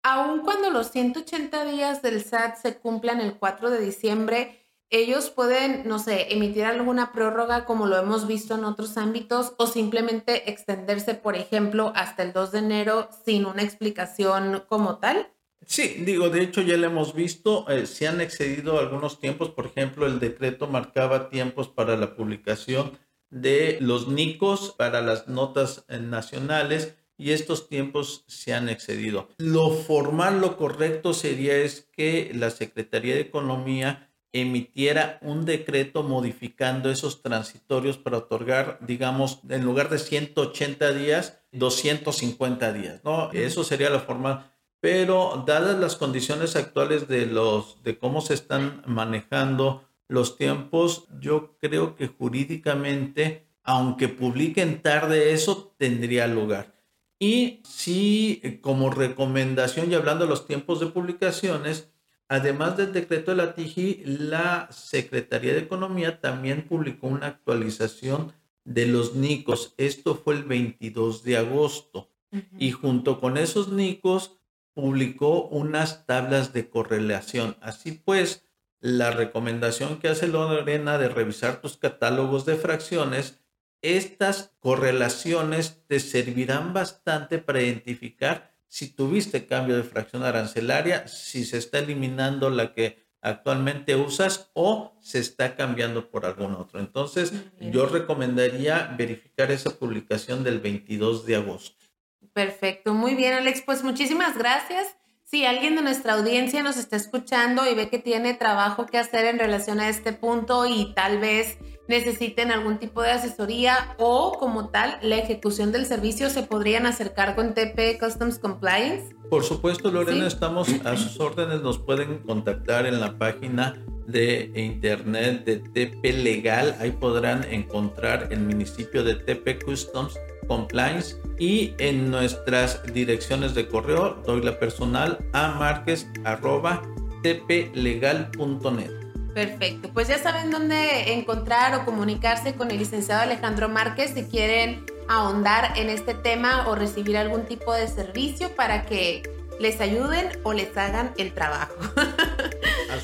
Aun 0.04 0.42
cuando 0.42 0.70
los 0.70 0.92
180 0.92 1.66
días 1.66 2.02
del 2.02 2.24
SAT 2.24 2.58
se 2.58 2.76
cumplan 2.78 3.22
el 3.22 3.36
4 3.36 3.70
de 3.70 3.80
diciembre, 3.80 4.64
ellos 4.90 5.32
pueden, 5.32 5.88
no 5.88 5.98
sé, 5.98 6.34
emitir 6.34 6.66
alguna 6.66 7.14
prórroga 7.14 7.66
como 7.66 7.88
lo 7.88 7.98
hemos 7.98 8.28
visto 8.28 8.54
en 8.54 8.64
otros 8.64 8.96
ámbitos 8.98 9.54
o 9.58 9.66
simplemente 9.66 10.52
extenderse, 10.52 11.16
por 11.16 11.36
ejemplo, 11.36 11.92
hasta 11.96 12.22
el 12.22 12.32
2 12.32 12.52
de 12.52 12.60
enero 12.60 13.10
sin 13.26 13.46
una 13.46 13.64
explicación 13.64 14.64
como 14.68 15.00
tal. 15.00 15.34
Sí, 15.66 16.04
digo, 16.06 16.30
de 16.30 16.44
hecho 16.44 16.62
ya 16.62 16.78
lo 16.78 16.88
hemos 16.88 17.16
visto, 17.16 17.68
eh, 17.70 17.86
se 17.86 18.08
han 18.08 18.22
excedido 18.22 18.80
algunos 18.80 19.20
tiempos, 19.20 19.50
por 19.50 19.66
ejemplo, 19.66 20.06
el 20.06 20.20
decreto 20.20 20.68
marcaba 20.68 21.30
tiempos 21.30 21.70
para 21.70 21.96
la 21.98 22.16
publicación 22.16 23.00
de 23.34 23.78
los 23.82 24.08
NICOS 24.08 24.76
para 24.78 25.02
las 25.02 25.28
notas 25.28 25.86
eh, 25.88 26.00
nacionales 26.00 26.96
y 27.18 27.32
estos 27.32 27.68
tiempos 27.68 28.24
se 28.28 28.54
han 28.54 28.70
excedido. 28.70 29.30
Lo 29.38 29.72
formal, 29.72 30.40
lo 30.40 30.56
correcto 30.56 31.14
sería 31.14 31.56
es 31.58 31.90
que 31.92 32.32
la 32.34 32.52
Secretaría 32.52 33.16
de 33.16 33.22
Economía 33.22 34.10
emitiera 34.34 35.20
un 35.22 35.46
decreto 35.46 36.04
modificando 36.04 36.90
esos 36.90 37.22
transitorios 37.22 37.98
para 37.98 38.18
otorgar, 38.18 38.80
digamos, 38.82 39.40
en 39.48 39.64
lugar 39.64 39.90
de 39.90 40.00
180 40.00 40.92
días, 40.94 41.42
250 41.52 42.74
días, 42.74 43.02
¿no? 43.04 43.32
Eso 43.32 43.64
sería 43.64 43.90
la 43.90 44.00
forma. 44.00 44.52
Pero 44.80 45.44
dadas 45.48 45.80
las 45.80 45.96
condiciones 45.96 46.56
actuales 46.56 47.08
de 47.08 47.26
los 47.28 47.84
de 47.84 47.98
cómo 47.98 48.22
se 48.22 48.34
están 48.34 48.84
manejando 48.86 49.88
los 50.14 50.38
tiempos, 50.38 51.08
yo 51.20 51.58
creo 51.60 51.96
que 51.96 52.08
jurídicamente, 52.08 53.48
aunque 53.64 54.08
publiquen 54.08 54.82
tarde 54.82 55.34
eso, 55.34 55.74
tendría 55.78 56.28
lugar. 56.28 56.74
Y 57.20 57.62
sí, 57.64 58.60
como 58.62 58.90
recomendación 58.90 59.92
y 59.92 59.96
hablando 59.96 60.26
de 60.26 60.30
los 60.30 60.46
tiempos 60.46 60.80
de 60.80 60.88
publicaciones, 60.88 61.94
Además 62.30 62.78
del 62.78 62.94
decreto 62.94 63.30
de 63.30 63.38
la 63.38 63.54
TIGI, 63.54 64.04
la 64.06 64.68
Secretaría 64.72 65.54
de 65.54 65.60
Economía 65.60 66.20
también 66.20 66.68
publicó 66.68 67.06
una 67.06 67.28
actualización 67.28 68.34
de 68.64 68.88
los 68.88 69.14
NICOS. 69.14 69.76
Esto 69.78 70.16
fue 70.16 70.36
el 70.36 70.44
22 70.44 71.24
de 71.24 71.38
agosto. 71.38 72.10
Y 72.58 72.72
junto 72.72 73.20
con 73.20 73.38
esos 73.38 73.72
NICOS 73.72 74.40
publicó 74.74 75.44
unas 75.44 76.08
tablas 76.08 76.54
de 76.54 76.68
correlación. 76.68 77.56
Así 77.62 77.92
pues, 77.92 78.48
la 78.84 79.12
recomendación 79.12 79.98
que 79.98 80.10
hace 80.10 80.28
Lorena 80.28 80.98
de 80.98 81.08
revisar 81.08 81.62
tus 81.62 81.78
catálogos 81.78 82.46
de 82.46 82.58
fracciones, 82.58 83.40
estas 83.82 84.52
correlaciones 84.60 85.86
te 85.88 86.02
servirán 86.02 86.74
bastante 86.74 87.38
para 87.38 87.62
identificar 87.62 88.52
si 88.68 88.90
tuviste 88.90 89.48
cambio 89.48 89.78
de 89.78 89.84
fracción 89.84 90.24
arancelaria, 90.24 91.08
si 91.08 91.46
se 91.46 91.60
está 91.60 91.80
eliminando 91.80 92.50
la 92.50 92.74
que 92.74 93.08
actualmente 93.22 93.96
usas 93.96 94.52
o 94.54 94.98
se 95.00 95.20
está 95.20 95.56
cambiando 95.56 96.12
por 96.12 96.26
algún 96.26 96.54
otro. 96.54 96.82
Entonces, 96.82 97.32
yo 97.62 97.86
recomendaría 97.86 98.94
verificar 98.98 99.50
esa 99.50 99.70
publicación 99.70 100.44
del 100.44 100.60
22 100.60 101.26
de 101.26 101.38
agosto. 101.38 101.86
Perfecto, 102.34 102.94
muy 102.94 103.16
bien 103.16 103.34
Alex, 103.34 103.62
pues 103.62 103.82
muchísimas 103.82 104.38
gracias. 104.38 104.98
Si 105.34 105.48
alguien 105.48 105.76
de 105.76 105.82
nuestra 105.82 106.14
audiencia 106.14 106.62
nos 106.62 106.78
está 106.78 106.96
escuchando 106.96 107.64
y 107.68 107.74
ve 107.74 107.90
que 107.90 107.98
tiene 107.98 108.36
trabajo 108.36 108.86
que 108.86 109.00
hacer 109.00 109.26
en 109.26 109.40
relación 109.40 109.80
a 109.80 109.90
este 109.90 110.14
punto 110.14 110.68
y 110.68 110.94
tal 110.94 111.18
vez 111.18 111.58
necesiten 111.88 112.52
algún 112.52 112.78
tipo 112.78 113.02
de 113.02 113.10
asesoría 113.10 113.96
o 113.98 114.38
como 114.38 114.70
tal 114.70 115.00
la 115.02 115.16
ejecución 115.18 115.72
del 115.72 115.88
servicio, 115.88 116.30
¿se 116.30 116.44
podrían 116.44 116.86
acercar 116.86 117.34
con 117.34 117.56
TP 117.56 117.98
Customs 118.00 118.38
Compliance? 118.38 119.16
Por 119.32 119.44
supuesto, 119.44 119.90
Lorena, 119.90 120.28
estamos 120.28 120.70
a 120.86 120.96
sus 120.96 121.20
órdenes, 121.20 121.64
nos 121.64 121.80
pueden 121.80 122.20
contactar 122.20 122.86
en 122.86 123.02
la 123.02 123.18
página 123.18 123.84
de 124.06 124.52
internet 124.54 125.46
de 125.46 125.58
TP 125.58 126.14
Legal, 126.14 126.76
ahí 126.80 126.92
podrán 126.92 127.44
encontrar 127.46 128.28
el 128.30 128.42
municipio 128.42 129.04
de 129.04 129.16
TP 129.16 129.64
Customs 129.66 130.14
Compliance 130.48 131.16
y 131.40 131.74
en 131.80 132.12
nuestras 132.12 132.82
direcciones 132.94 133.54
de 133.54 133.68
correo 133.68 134.22
doy 134.26 134.42
la 134.44 134.60
personal 134.60 135.20
a 135.34 135.50
marques 135.50 136.08
arroba 136.24 136.82
tplegal.net. 137.24 138.92
Perfecto, 139.34 139.90
pues 139.92 140.08
ya 140.08 140.20
saben 140.20 140.52
dónde 140.52 141.14
encontrar 141.14 141.74
o 141.76 141.86
comunicarse 141.86 142.54
con 142.54 142.70
el 142.70 142.78
licenciado 142.78 143.24
Alejandro 143.24 143.68
Márquez 143.68 144.12
si 144.14 144.24
quieren 144.26 144.86
ahondar 145.08 145.74
en 145.76 145.90
este 145.90 146.14
tema 146.14 146.68
o 146.68 146.76
recibir 146.76 147.18
algún 147.18 147.46
tipo 147.46 147.74
de 147.74 147.88
servicio 147.88 148.56
para 148.56 148.86
que 148.86 149.24
les 149.60 149.82
ayuden 149.82 150.30
o 150.44 150.54
les 150.54 150.76
hagan 150.78 151.14
el 151.18 151.34
trabajo. 151.34 151.76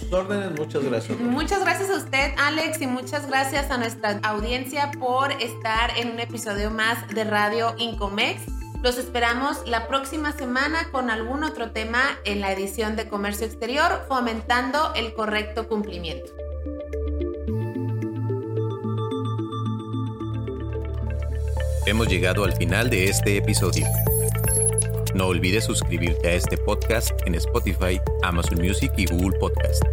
Sus 0.10 0.18
órdenes, 0.18 0.58
muchas 0.58 0.84
gracias. 0.84 1.20
Muchas 1.20 1.60
gracias 1.60 1.90
a 1.92 1.98
usted, 1.98 2.34
Alex, 2.38 2.82
y 2.82 2.88
muchas 2.88 3.28
gracias 3.28 3.70
a 3.70 3.78
nuestra 3.78 4.20
audiencia 4.24 4.90
por 5.00 5.32
estar 5.34 5.92
en 5.98 6.10
un 6.10 6.20
episodio 6.20 6.72
más 6.72 7.08
de 7.10 7.26
Radio 7.26 7.76
Incomex. 7.78 8.42
Los 8.82 8.98
esperamos 8.98 9.68
la 9.68 9.88
próxima 9.88 10.32
semana 10.32 10.90
con 10.92 11.12
algún 11.12 11.44
otro 11.44 11.70
tema 11.74 12.02
en 12.26 12.42
la 12.42 12.52
edición 12.52 12.96
de 12.96 13.08
Comercio 13.08 13.46
Exterior, 13.46 14.06
fomentando 14.08 14.96
el 14.96 15.14
correcto 15.14 15.68
cumplimiento. 15.68 16.32
Hemos 21.86 22.08
llegado 22.08 22.46
al 22.46 22.54
final 22.54 22.90
de 22.90 23.10
este 23.10 23.38
episodio. 23.38 23.86
No 25.20 25.28
olvides 25.28 25.66
suscribirte 25.66 26.30
a 26.30 26.34
este 26.36 26.58
podcast 26.58 27.12
en 27.26 27.36
Spotify, 27.36 28.00
Amazon 28.24 28.58
Music 28.62 28.90
y 28.96 29.06
Google 29.06 29.38
Podcast. 29.38 29.84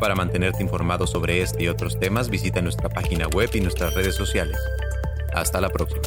Para 0.00 0.14
mantenerte 0.14 0.62
informado 0.62 1.06
sobre 1.06 1.42
este 1.42 1.64
y 1.64 1.68
otros 1.68 2.00
temas, 2.00 2.30
visita 2.30 2.62
nuestra 2.62 2.88
página 2.88 3.28
web 3.28 3.50
y 3.52 3.60
nuestras 3.60 3.92
redes 3.92 4.14
sociales. 4.14 4.56
Hasta 5.34 5.60
la 5.60 5.68
próxima. 5.68 6.00